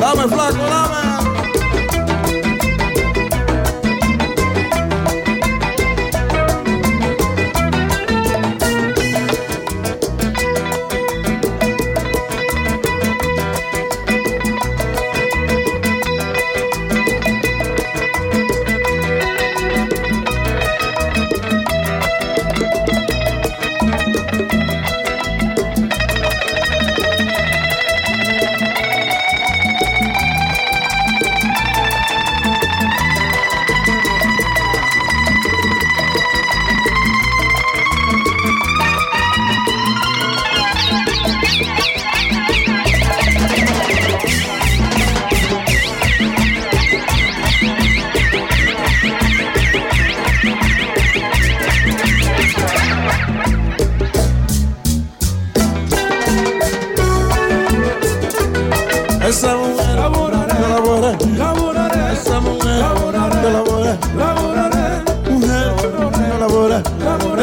Dame 0.00 0.28
flaco, 0.28 0.64
dame. 0.70 0.81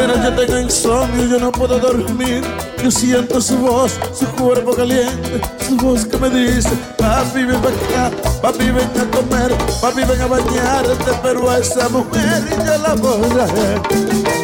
Pero 0.00 0.16
yo 0.22 0.32
tengo 0.32 0.58
insomnio, 0.58 1.26
yo 1.26 1.38
no 1.38 1.52
puedo 1.52 1.78
dormir, 1.78 2.42
yo 2.82 2.90
siento 2.90 3.38
su 3.40 3.58
voz, 3.58 3.98
su 4.18 4.24
cuerpo 4.28 4.72
caliente, 4.72 5.42
su 5.68 5.76
voz 5.76 6.06
que 6.06 6.16
me 6.16 6.30
dice, 6.30 6.70
papi 6.96 7.44
ven 7.44 7.56
acá, 7.56 8.10
papi 8.40 8.70
ven 8.70 8.90
a 8.98 9.04
comer, 9.14 9.54
papi 9.82 10.02
ven 10.04 10.22
a 10.22 10.26
bañarte, 10.26 11.12
pero 11.22 11.50
a 11.50 11.58
esa 11.58 11.88
mujer 11.90 12.42
yo 12.48 12.78
laboraré, 12.78 13.80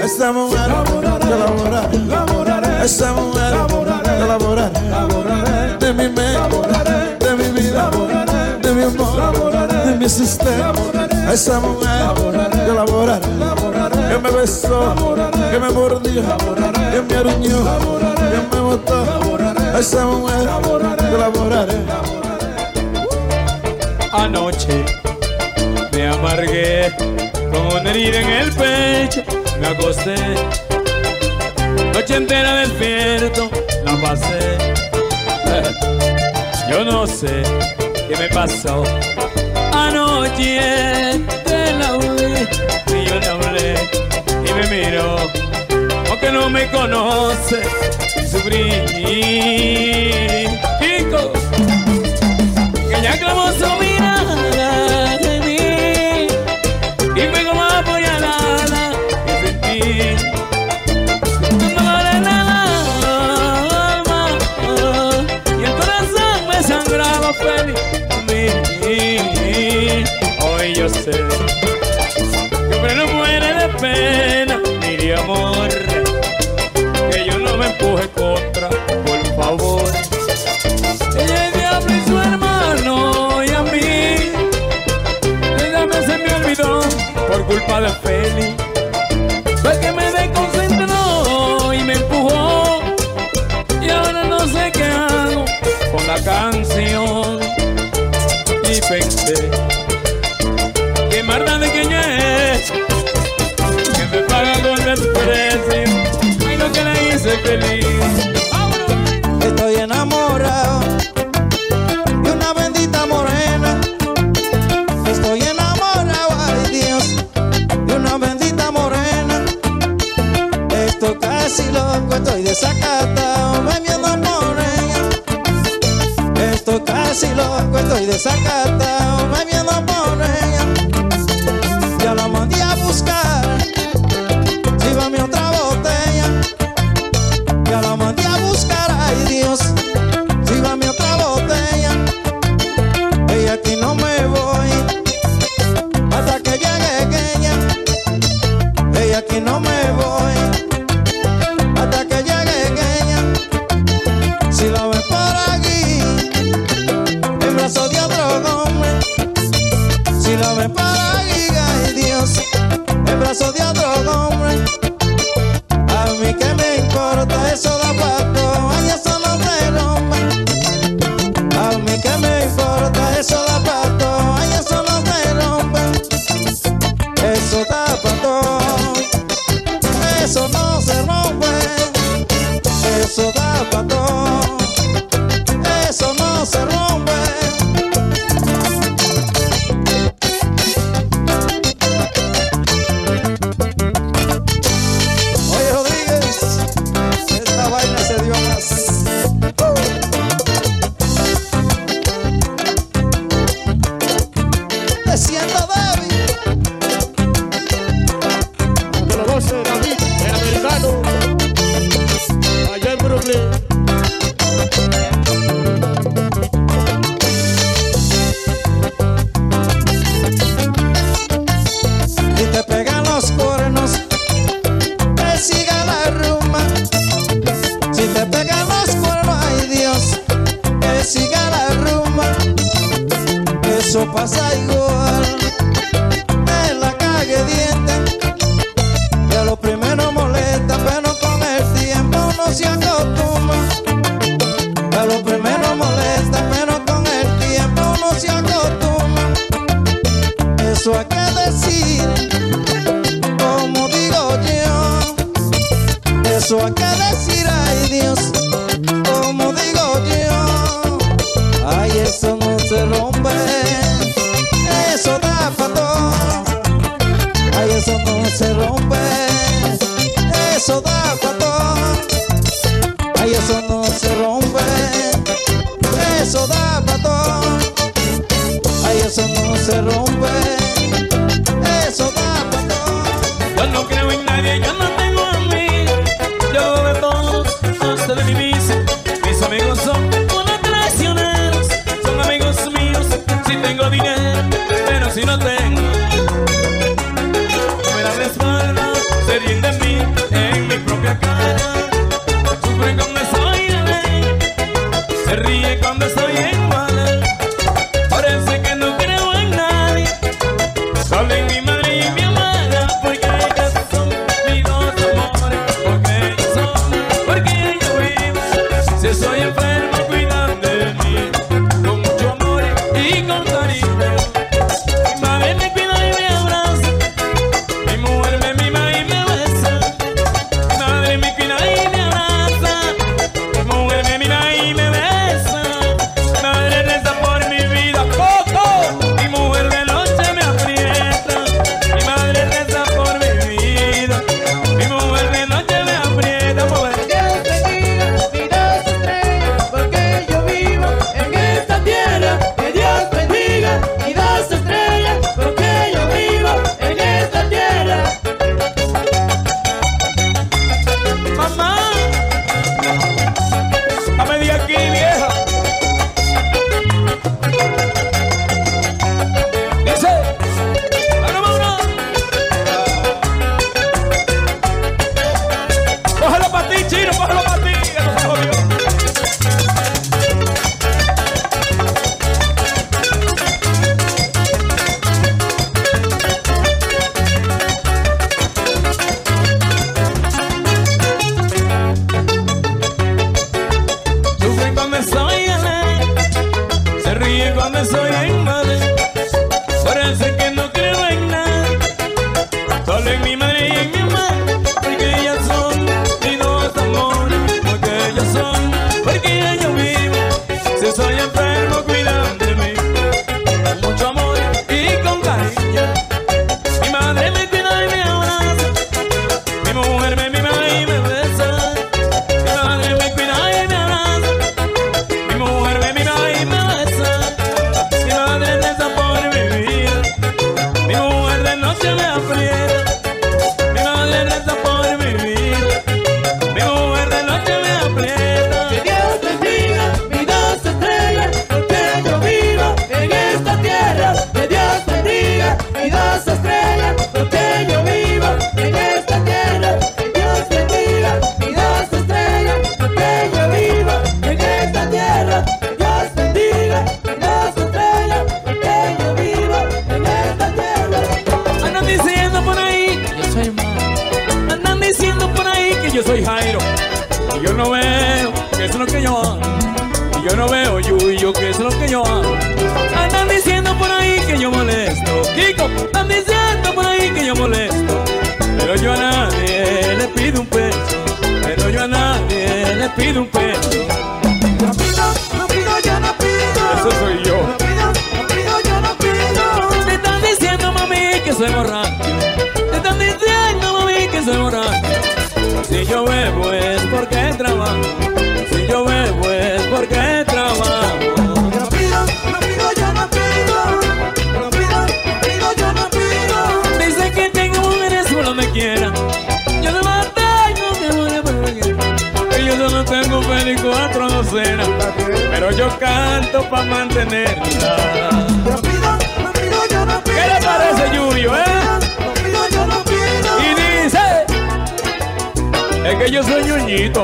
esa 0.04 0.30
mujer, 0.32 0.68
yo 0.68 1.36
laboraré, 2.06 2.84
esa 2.84 3.12
mujer, 3.14 3.54
yo 4.20 4.26
laboraré, 4.26 5.78
de 5.78 5.92
mi 5.94 6.08
mente, 6.10 7.24
de 7.24 7.34
mi 7.34 7.60
vida, 7.60 7.90
de 8.60 8.72
mi 8.72 8.82
amor, 8.82 9.86
de 9.86 9.96
mi 9.96 10.08
sistema, 10.08 10.74
a 11.26 11.32
esa 11.32 11.60
mujer, 11.60 12.66
yo 12.66 12.74
laboraré, 12.74 13.26
que 14.16 14.22
me 14.22 14.30
besó, 14.30 14.94
que 15.50 15.58
me 15.58 15.70
mordió, 15.70 16.22
que 16.22 17.02
me 17.02 17.16
aruñó, 17.16 17.64
que 18.16 18.56
me 18.56 18.60
botó, 18.60 19.04
a 19.74 19.78
esa 19.78 20.06
mujer, 20.06 20.48
yo 21.10 21.18
laboraré. 21.18 21.76
Anoche 24.12 24.84
me 25.92 26.08
amargué 26.08 26.94
con 27.52 27.80
una 27.80 27.90
herida 27.90 28.20
en 28.20 28.28
el 28.28 28.52
pecho, 28.52 29.22
me 29.60 29.66
acosté, 29.66 30.16
noche 31.92 32.16
entera 32.16 32.60
despierto, 32.60 33.50
la 33.84 34.00
pasé. 34.00 34.56
Yo 36.70 36.84
no 36.84 37.06
sé 37.06 37.42
qué 38.08 38.16
me 38.16 38.28
pasó. 38.28 38.82
Anoche 39.72 41.20
te 41.44 41.72
la 41.74 41.96
y 42.88 43.04
yo 43.04 43.18
le 43.20 43.26
hablé 43.26 43.95
me 44.70 44.86
miró, 44.86 45.16
aunque 46.08 46.30
no 46.32 46.50
me 46.50 46.68
conoce, 46.70 47.62
sufrí. 48.30 48.70
Chico, 50.80 51.32
que 52.88 53.02
ya 53.02 53.18
clavó 53.18 53.52
su 53.52 53.68
mirada 53.80 55.16
en 55.20 55.44
mí 55.44 56.26
y 57.14 57.20
fue 57.28 57.44
como 57.46 57.62
apuñalada 57.62 58.92
que 59.26 59.32
sentí. 59.46 59.80
Me 61.74 61.74
vale 61.74 62.20
nada, 62.20 62.56
alma, 63.98 64.22
y 65.60 65.64
el 65.64 65.72
corazón 65.74 66.38
me 66.48 66.62
sangraba 66.62 67.32
feliz. 67.34 67.80
Hoy 70.42 70.74
yo 70.74 70.88
sé 70.88 71.10
que 71.10 72.74
hombre 72.74 72.94
no 72.94 73.06
muere 73.08 73.54
de 73.54 73.68
pena 73.80 74.55
de 74.55 74.55
amor. 75.16 75.68
Que 77.10 77.26
yo 77.26 77.38
no 77.38 77.56
me 77.56 77.66
empuje 77.66 78.08
contra, 78.10 78.68
por 78.68 79.36
favor. 79.36 79.84
Ella 81.18 81.46
es 81.46 81.54
diablo 81.54 81.92
y 81.94 82.08
su 82.08 82.18
hermano 82.18 83.44
y 83.44 83.50
a 83.50 83.62
mí. 83.62 83.80
Ella 85.64 85.86
me 85.86 86.02
se 86.06 86.18
me 86.18 86.34
olvidó 86.34 86.80
por 87.28 87.44
culpa 87.46 87.80
de 87.80 87.90
Feli. 87.90 88.54
Fue 89.62 89.80
que 89.80 89.92
me 89.92 90.10
desconcentró 90.12 91.72
y 91.72 91.78
me 91.82 91.94
empujó. 91.94 92.80
Y 93.80 93.90
ahora 93.90 94.24
no 94.24 94.46
sé 94.46 94.70
qué 94.72 94.84
hago 94.84 95.44
con 95.92 96.06
la 96.06 96.20
canción. 96.22 97.40
Y 98.64 98.80
pensé 98.80 99.50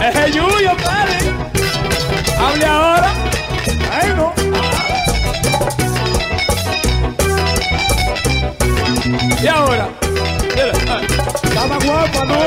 Es 0.00 0.34
Yuyo, 0.34 0.76
padre. 0.84 1.18
Hable 2.38 2.66
ahora. 2.66 3.10
Ay, 3.92 4.14
no. 4.16 4.32
Y 9.42 9.46
ahora. 9.46 9.88
Ah, 10.88 11.00
estaba 11.44 11.78
guapa, 11.78 12.24
¿no? 12.24 12.38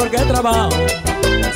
Porque 0.00 0.16
trabajo. 0.16 0.70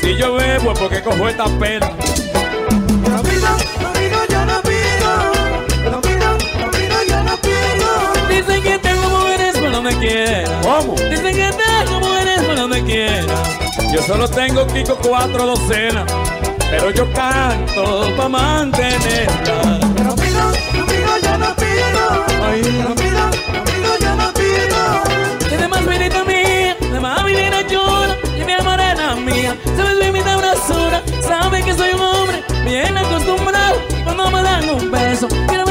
Si 0.03 0.17
yo 0.17 0.35
bebo 0.35 0.73
es 0.73 0.79
porque 0.79 1.03
cojo 1.03 1.29
esta 1.29 1.47
pena. 1.59 1.89
No 1.89 3.23
pido, 3.23 3.49
no 3.81 3.93
pido, 3.93 4.19
yo 4.29 4.45
no 4.45 4.61
pido. 4.61 5.91
No 5.91 6.01
pido, 6.03 6.39
no 6.61 6.71
pido, 6.71 6.97
yo 7.09 7.23
no 7.25 7.37
pido. 7.39 7.89
Dicen 8.29 8.63
que 8.63 8.79
tengo 8.79 9.09
mujeres 9.09 9.55
no 9.73 9.81
me 9.81 9.97
quieran. 9.99 10.61
¿Cómo? 10.63 10.95
Dicen 11.09 11.35
que 11.35 11.51
tengo 11.53 12.01
mujeres 12.01 12.43
no 12.55 12.69
me 12.69 12.85
quieran. 12.85 13.27
Yo 13.91 14.03
solo 14.03 14.29
tengo 14.29 14.67
Kiko 14.67 14.97
cuatro 14.97 15.47
docenas. 15.47 16.05
Pero 16.71 16.91
yo 16.91 17.11
canto 17.15 18.13
pa' 18.15 18.29
mantenerla. 18.29 19.79
No 20.05 20.15
pido, 20.17 20.45
no 20.75 20.87
pido, 20.87 21.19
yo 21.23 21.39
no 21.39 21.57
pido. 21.57 22.25
No 22.41 22.95
pido, 22.95 23.23
no 23.55 23.65
pido, 23.65 23.99
yo 24.01 24.15
no 24.17 24.33
pido. 24.35 25.49
Tiene 25.49 25.67
más 25.69 25.87
vinita 25.87 26.25
mía, 26.25 26.77
de 26.79 27.01
más 27.01 27.25
vinita 27.25 27.67
chula 27.67 27.84
y 27.84 27.84
mi 28.59 28.65
morena 28.65 29.15
mía. 29.17 29.57
Sabes 29.77 29.97
mi 30.01 30.13
mitad 30.13 30.39
brasura, 30.39 31.03
sabe 31.23 31.63
que 31.63 31.75
soy 31.75 31.91
un 31.93 32.01
hombre 32.01 32.43
bien 32.65 32.97
acostumbrado. 32.97 33.81
Cuando 34.05 34.31
me 34.31 34.43
dan 34.43 34.69
un 34.69 34.91
beso, 34.91 35.29
quiero 35.49 35.65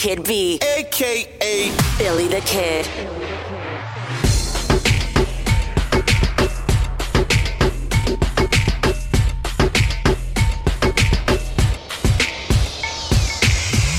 Kid 0.00 0.24
B. 0.24 0.58
AKA 0.62 1.72
Billy 1.98 2.26
the 2.26 2.40
Kid. 2.40 2.86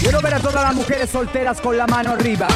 Quiero 0.01 0.21
ver 0.21 0.33
a 0.33 0.39
todas 0.39 0.63
las 0.63 0.73
mujeres 0.73 1.07
solteras 1.11 1.61
con 1.61 1.77
la 1.77 1.85
mano 1.85 2.13
arriba. 2.13 2.47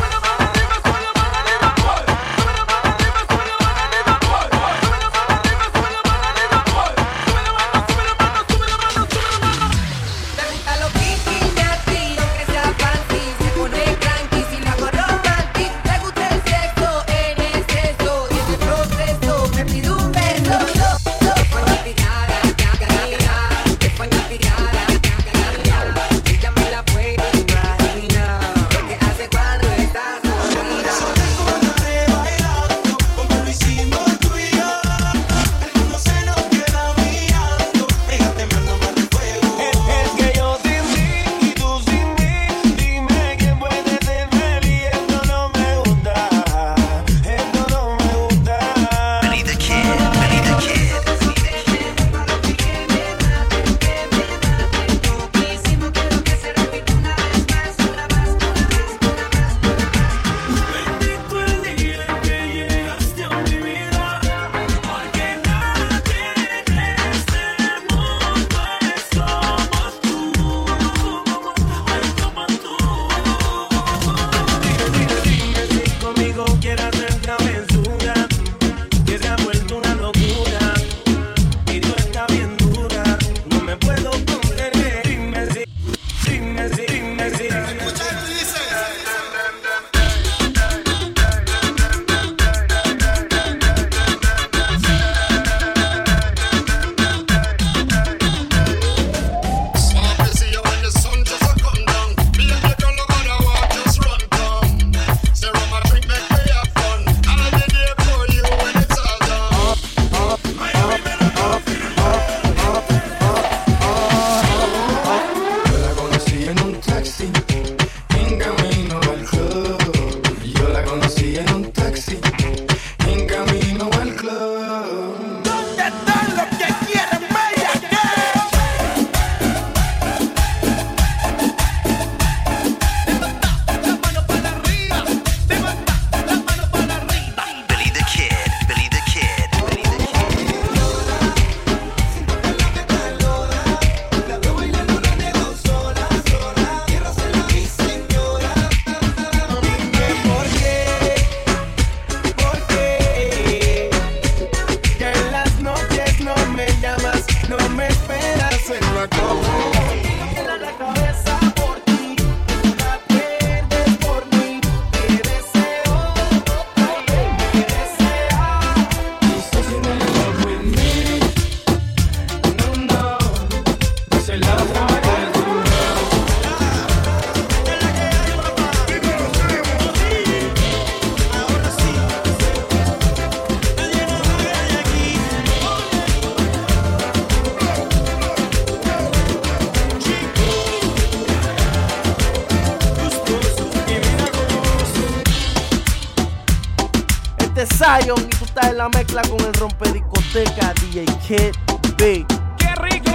la 198.85 198.99
mezcla 198.99 199.21
con 199.23 199.39
el 199.39 199.53
rompe 199.53 199.91
discoteca 199.91 200.71
DJ 200.79 201.05
Kid 201.25 201.55
Big. 201.97 202.27
¡Qué 202.55 202.75
rico! 202.75 203.11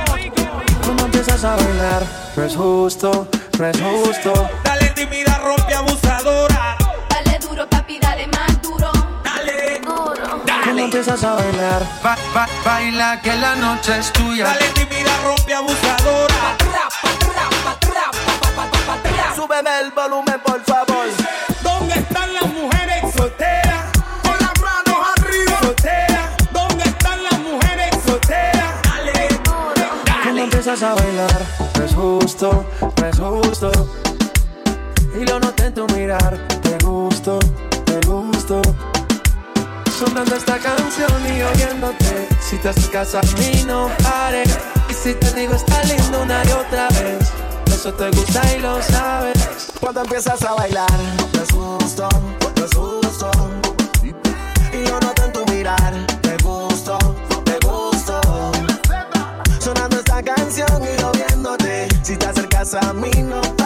Cuando 0.82 1.04
empiezas 1.04 1.44
a 1.44 1.54
bailar, 1.54 2.02
no 2.34 2.42
es 2.44 2.56
justo, 2.56 3.28
no 3.56 3.66
es 3.66 3.80
justo. 3.80 4.50
Dale 4.64 4.88
tímida, 4.90 5.38
rompe 5.38 5.72
abusadora. 5.72 6.76
Dale 7.08 7.38
duro, 7.38 7.68
papi, 7.68 8.00
dale 8.00 8.26
más 8.26 8.60
duro. 8.60 8.90
Dale 9.22 9.80
duro. 9.80 10.42
Cuando 10.64 10.82
empiezas 10.82 11.22
a 11.22 11.34
bailar, 11.34 11.86
ba 12.02 12.16
ba 12.34 12.48
baila 12.64 13.20
que 13.22 13.36
la 13.36 13.54
noche 13.54 13.96
es 13.96 14.12
tuya. 14.12 14.52
empiezas 30.60 30.82
a 30.82 30.94
bailar. 30.94 31.46
No 31.78 31.84
es 31.84 31.94
justo, 31.94 32.66
no 32.98 33.06
es 33.06 33.18
justo. 33.18 33.72
Y 35.18 35.24
lo 35.24 35.40
noté 35.40 35.66
en 35.66 35.74
tu 35.74 35.86
mirar. 35.94 36.36
Te 36.62 36.84
gusto, 36.84 37.38
te 37.86 38.06
gusto. 38.06 38.60
Sonando 39.98 40.36
esta 40.36 40.58
canción 40.58 41.10
y 41.34 41.42
oyéndote. 41.42 42.28
Si 42.40 42.58
te 42.58 42.68
acercas 42.68 43.14
a 43.14 43.22
mí, 43.38 43.64
no 43.66 43.90
haré. 44.04 44.44
Y 44.90 44.92
si 44.92 45.14
te 45.14 45.32
digo, 45.32 45.54
está 45.54 45.82
lindo 45.84 46.22
una 46.22 46.44
y 46.44 46.52
otra 46.52 46.88
vez. 46.88 47.30
Eso 47.66 47.94
te 47.94 48.10
gusta 48.10 48.42
y 48.54 48.60
lo 48.60 48.82
sabes. 48.82 49.72
Cuando 49.80 50.02
empiezas 50.02 50.42
a 50.42 50.52
bailar, 50.52 50.90
no 51.32 51.42
es 51.42 51.50
justo, 51.52 52.08
no 52.56 52.64
es 52.66 52.74
justo. 52.76 53.30
Si 62.10 62.16
te 62.16 62.26
acercas 62.26 62.74
a 62.74 62.92
mí, 62.92 63.22
no. 63.22 63.59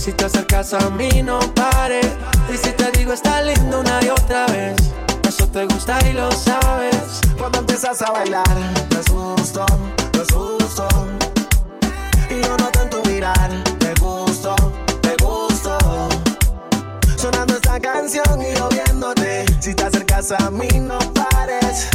Si 0.00 0.12
te 0.12 0.24
acercas 0.24 0.72
a 0.72 0.88
mí, 0.88 1.22
no 1.22 1.38
pares. 1.54 2.06
Y 2.50 2.56
si 2.56 2.72
te 2.72 2.90
digo, 2.92 3.12
está 3.12 3.42
lindo 3.42 3.80
una 3.80 4.00
y 4.02 4.08
otra 4.08 4.46
vez. 4.46 4.74
Eso 5.28 5.46
te 5.48 5.66
gusta 5.66 5.98
y 6.08 6.14
lo 6.14 6.32
sabes. 6.32 7.20
Cuando 7.36 7.58
empiezas 7.58 8.00
a 8.00 8.10
bailar, 8.10 8.44
te 8.88 8.96
asusto, 8.96 9.66
te 10.10 10.20
asusto. 10.22 10.88
Y 12.30 12.40
yo 12.40 12.56
noto 12.56 12.80
en 12.80 12.88
tu 12.88 13.10
mirar, 13.10 13.50
te 13.78 13.92
gusto, 14.00 14.56
te 15.02 15.22
gusto. 15.22 15.76
Sonando 17.18 17.56
esta 17.56 17.78
canción 17.78 18.40
y 18.40 18.56
yo 18.56 18.70
viéndote. 18.70 19.44
Si 19.60 19.74
te 19.74 19.84
acercas 19.84 20.32
a 20.32 20.50
mí, 20.50 20.68
no 20.80 20.98
pares. 21.12 21.89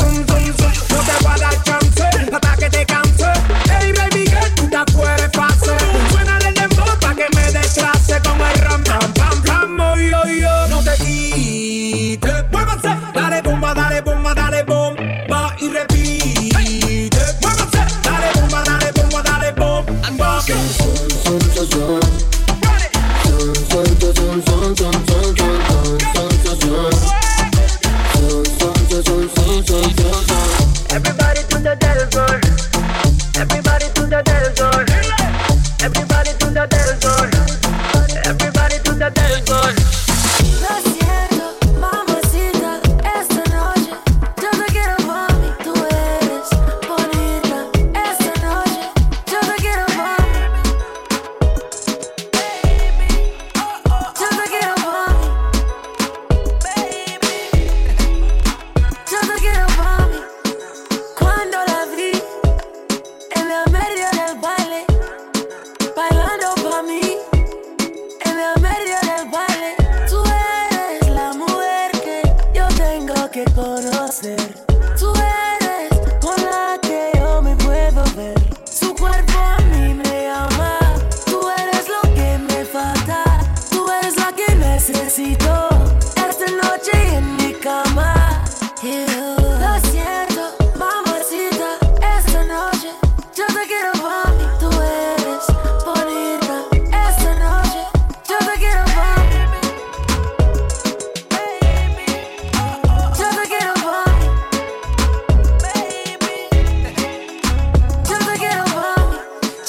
zoom 0.00 0.24
zoom. 0.26 0.39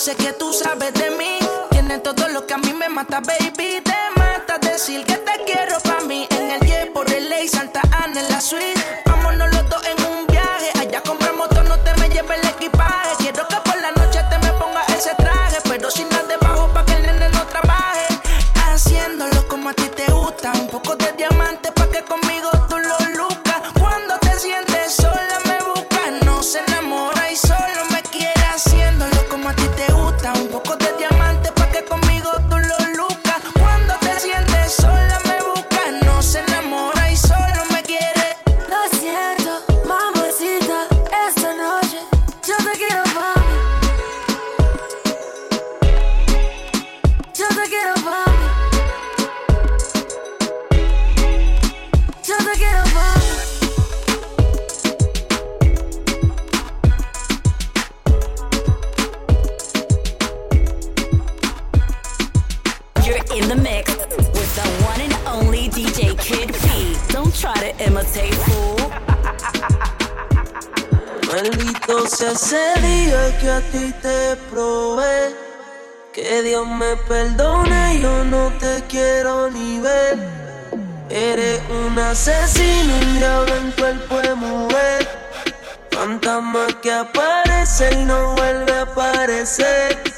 Sé 0.01 0.15
que 0.15 0.33
tú 0.33 0.51
sabes 0.51 0.91
de 0.95 1.11
mí, 1.11 1.37
tienes 1.69 2.01
todo 2.01 2.27
lo 2.29 2.47
que 2.47 2.55
a 2.55 2.57
mí 2.57 2.73
me 2.73 2.89
mata, 2.89 3.19
baby. 3.19 3.81
Te 3.83 4.19
mata 4.19 4.57
decir 4.57 5.05
que 5.05 5.13
te 5.13 5.43
quiero 5.45 5.79
pa' 5.81 5.99
mí. 6.07 6.27
En 6.31 6.49
el 6.49 7.13
el 7.15 7.29
ley, 7.29 7.47
Santa 7.47 7.81
Ana 7.91 8.19
en 8.19 8.29
la 8.29 8.41
suite. 8.41 8.81
Vámonos 9.05 9.53
los 9.53 9.69
dos 9.69 9.83
en 9.85 10.03
un 10.07 10.25
viaje. 10.25 10.71
Allá 10.79 11.03
compramos 11.03 11.49
todo, 11.49 11.61
no 11.65 11.77
te 11.81 11.93
me 11.97 12.09
lleves 12.09 12.39
el 12.41 12.49
equipaje. 12.49 13.11
Quiero 13.19 13.47
que 13.47 13.57
por 13.57 13.79
la 13.79 13.91
noche 13.91 14.25
te 14.27 14.39
me 14.39 14.51
ponga 14.53 14.83
ese 14.97 15.13
traje, 15.13 15.57
pero 15.69 15.91
sin 15.91 16.09
nada 16.09 16.23
debajo 16.23 16.67
pa' 16.73 16.83
que 16.83 16.93
el 16.93 17.03
nene 17.03 17.29
no 17.29 17.45
trabaje. 17.45 18.07
Haciéndolo 18.55 19.47
como 19.47 19.69
a 19.69 19.73
ti 19.73 19.87
te 19.95 20.11
gusta, 20.11 20.51
un 20.53 20.67
poco 20.67 20.95
de 20.95 21.11
diamante 21.11 21.30
perdone, 77.11 77.99
yo 77.99 78.23
no 78.23 78.53
te 78.57 78.83
quiero 78.87 79.49
ni 79.49 79.81
ver. 79.81 80.17
Eres 81.09 81.59
un 81.69 81.99
asesino, 81.99 82.93
un 83.01 83.17
diablo 83.17 83.53
en 83.53 83.71
cuerpo 83.71 84.21
de 84.21 84.33
mujer. 84.33 85.09
Fantasma 85.91 86.67
que 86.81 86.93
aparece 86.93 87.89
y 87.99 88.05
no 88.05 88.33
vuelve 88.35 88.71
a 88.71 88.83
aparecer. 88.83 90.10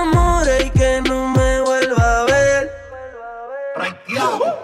Enamore 0.00 0.66
y 0.66 0.70
que 0.70 1.02
no 1.02 1.28
me 1.28 1.60
vuelva 1.60 2.20
a 2.20 2.24
ver. 2.24 2.70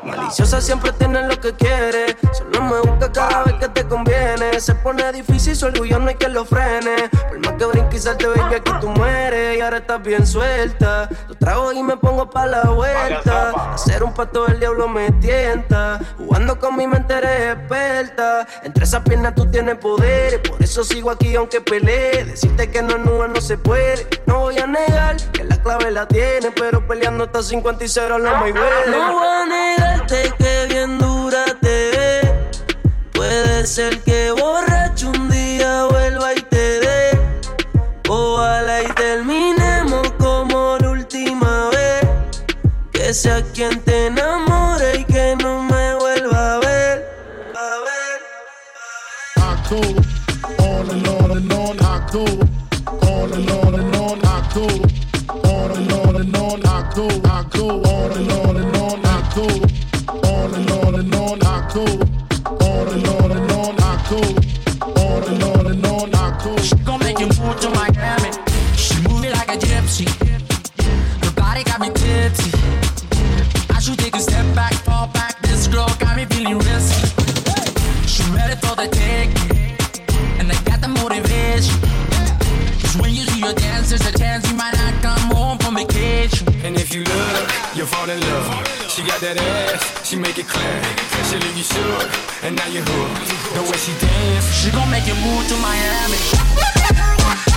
Maliciosa 0.02 0.60
siempre 0.60 0.92
tiene 0.92 1.26
lo 1.26 1.38
que 1.40 1.54
quiere. 1.54 2.15
Solo 2.56 2.68
me 2.68 2.80
busca 2.90 3.12
cada 3.12 3.44
vez 3.44 3.54
que 3.56 3.68
te 3.68 3.84
conviene. 3.86 4.58
Se 4.60 4.74
pone 4.76 5.12
difícil, 5.12 5.54
su 5.54 5.66
orgullo 5.66 5.98
no 5.98 6.08
hay 6.08 6.14
que 6.14 6.28
lo 6.28 6.44
frene. 6.46 7.10
Por 7.28 7.38
más 7.40 7.52
que 7.52 7.64
brinque 7.66 7.96
y 7.96 7.98
salte, 7.98 8.26
baby, 8.26 8.54
aquí 8.54 8.72
tú 8.80 8.88
mueres. 8.88 9.58
Y 9.58 9.60
ahora 9.60 9.78
estás 9.78 10.02
bien 10.02 10.26
suelta. 10.26 11.08
Lo 11.28 11.34
trago 11.34 11.72
y 11.72 11.82
me 11.82 11.98
pongo 11.98 12.30
pa' 12.30 12.46
la 12.46 12.62
vuelta. 12.70 13.50
Hacer 13.74 14.02
un 14.02 14.14
pato 14.14 14.46
del 14.46 14.58
diablo 14.58 14.88
me 14.88 15.10
tienta. 15.12 16.00
Jugando 16.16 16.58
con 16.58 16.76
mi 16.76 16.86
mente 16.86 17.12
eres 17.12 17.56
experta. 17.58 18.46
Entre 18.62 18.84
esas 18.84 19.02
piernas 19.02 19.34
tú 19.34 19.50
tienes 19.50 19.76
poder. 19.76 20.42
Por 20.42 20.62
eso 20.62 20.82
sigo 20.82 21.10
aquí 21.10 21.36
aunque 21.36 21.60
pelee. 21.60 22.24
Decirte 22.24 22.70
que 22.70 22.80
no 22.80 22.96
es 22.96 23.04
nube 23.04 23.28
no 23.28 23.40
se 23.42 23.58
puede. 23.58 24.06
No 24.24 24.40
voy 24.40 24.58
a 24.58 24.66
negar 24.66 25.16
que 25.32 25.44
la 25.44 25.60
clave 25.62 25.90
la 25.90 26.08
tiene. 26.08 26.50
Pero 26.52 26.86
peleando 26.86 27.24
hasta 27.24 27.42
50 27.42 27.84
y 27.84 27.88
0 27.88 28.18
no 28.18 28.30
me 28.38 28.52
huele. 28.52 28.98
No 28.98 29.12
voy 29.12 29.26
a 29.26 29.44
negarte 29.44 30.32
que 30.38 30.66
bien 30.70 30.98
dura 30.98 31.44
te. 31.60 31.95
Puede 33.28 33.66
ser 33.66 34.00
que 34.04 34.30
borracho 34.30 35.08
un 35.10 35.28
día 35.28 35.86
vuelva 35.90 36.32
y 36.32 36.42
te 36.42 36.78
dé. 36.78 37.20
Ojalá 38.08 38.84
y 38.84 38.86
terminemos 38.92 40.12
como 40.16 40.78
la 40.78 40.90
última 40.90 41.70
vez. 41.70 42.06
Que 42.92 43.12
sea 43.12 43.42
quien 43.52 43.80
te 43.80 44.06
enamore 44.06 45.00
y 45.00 45.04
que 45.04 45.34
no 45.42 45.60
me 45.60 45.96
vuelva 45.96 46.54
a 46.54 46.58
ver. 46.60 47.04
A 47.56 47.70
ver. 47.86 48.18
I 49.38 49.56
go 49.70 49.80
on 50.64 50.90
and 50.90 51.08
on 51.08 51.30
and 51.36 51.52
on. 51.52 51.80
I 51.80 52.06
go 52.12 52.24
on 53.10 53.32
and 53.32 53.50
on 53.50 53.74
and 53.74 53.96
on. 53.96 54.20
I 54.24 54.40
go 54.54 54.66
on 55.50 55.70
and 55.72 55.92
on 55.92 56.16
and 56.20 56.36
on. 56.36 56.64
I 56.64 56.94
go. 56.94 57.08
I 57.24 57.44
go 57.50 57.82
on 57.82 58.12
and 58.12 58.32
on 58.32 58.56
and. 58.58 58.65
If 86.86 86.94
you 86.94 87.02
look, 87.02 87.50
you'll 87.74 87.86
fall 87.86 88.08
in 88.08 88.20
love. 88.20 88.46
She 88.88 89.02
got 89.02 89.20
that 89.20 89.36
ass, 89.36 90.08
she 90.08 90.16
make 90.16 90.38
it 90.38 90.46
clear. 90.46 90.78
She 91.26 91.36
leave 91.42 91.56
you 91.56 91.64
shook, 91.64 92.08
and 92.44 92.54
now 92.54 92.66
you're 92.68 92.86
hooked. 92.86 93.26
The 93.54 93.62
way 93.62 93.78
she 93.78 93.92
dance, 93.98 94.46
She 94.54 94.70
gon' 94.70 94.90
make 94.90 95.06
you 95.06 95.14
move 95.14 95.48
to 95.48 95.56
Miami. 95.58 97.55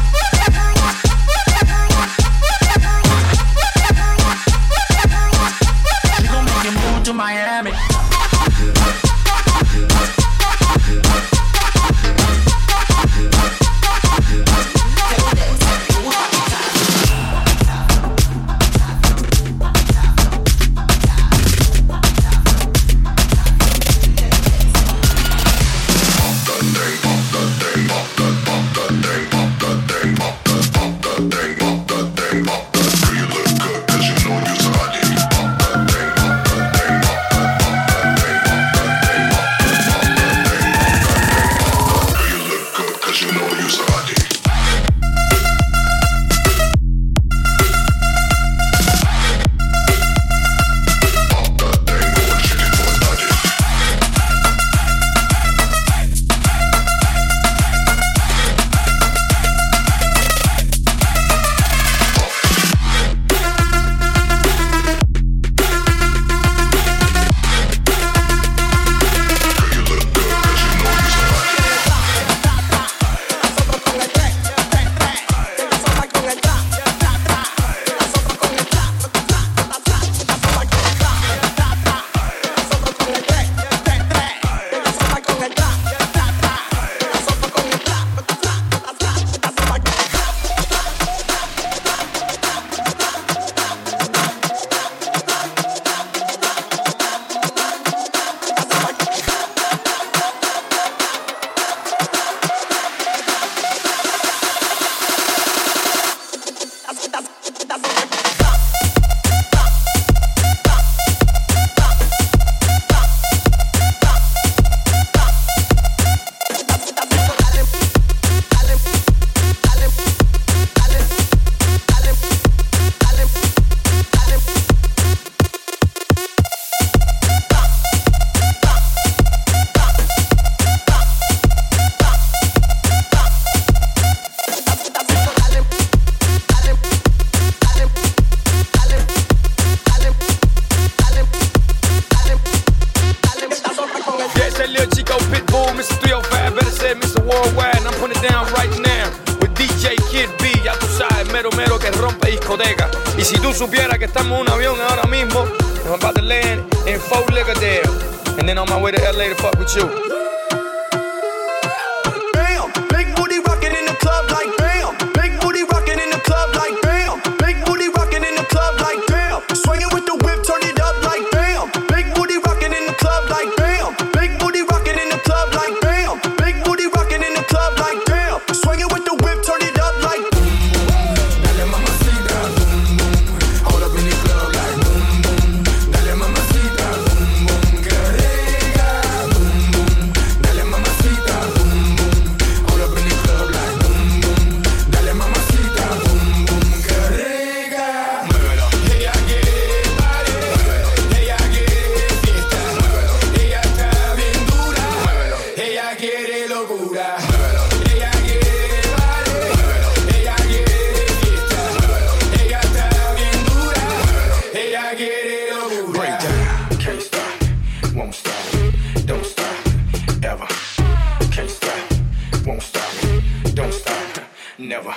never. 224.59 224.93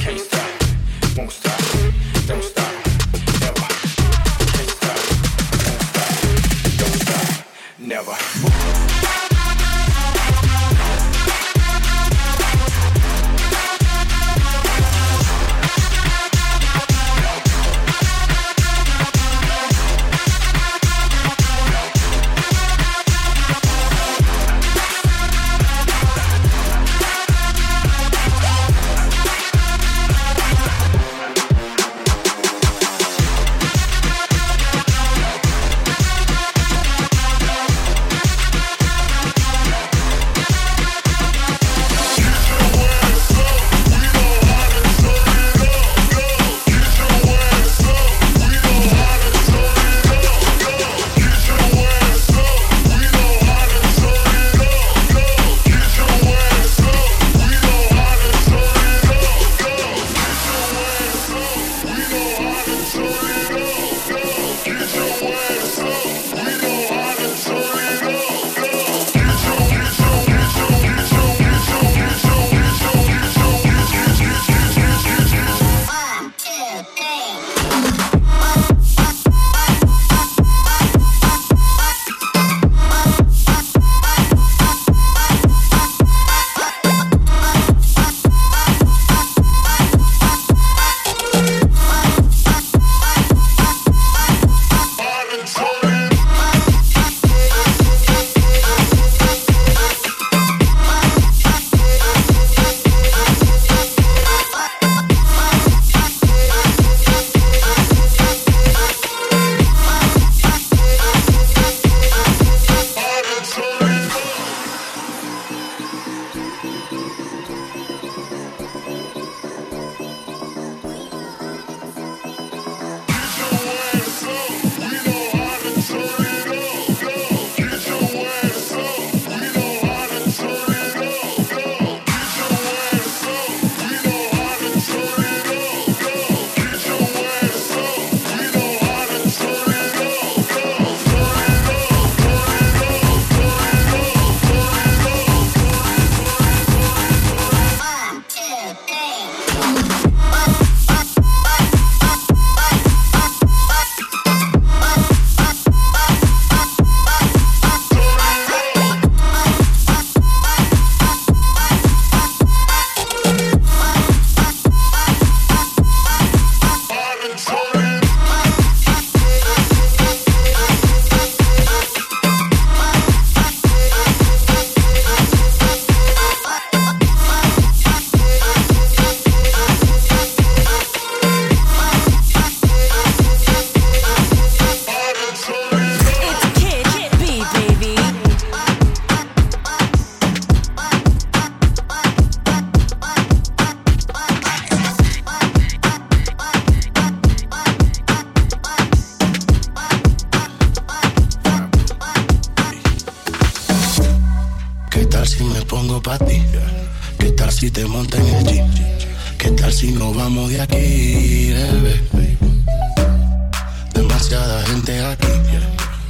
Can't 0.00 0.18
stop, 0.18 0.48
won't 1.16 1.30
stop, 1.30 1.60
don't 2.26 2.42
stop, 2.42 2.72
never. 3.40 3.66
Can't 4.52 4.70
stop, 4.70 4.98
won't 5.68 5.86
stop, 5.92 6.08
don't 6.78 7.00
stop, 7.02 7.46
never. 7.78 8.49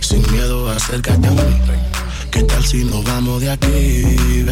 Sin 0.01 0.21
miedo, 0.33 0.71
acércate 0.71 1.27
a 1.27 1.31
mí. 1.31 1.41
¿Qué 2.31 2.43
tal 2.43 2.63
si 2.63 2.85
nos 2.85 3.03
vamos 3.05 3.41
de 3.41 3.51
aquí. 3.51 4.45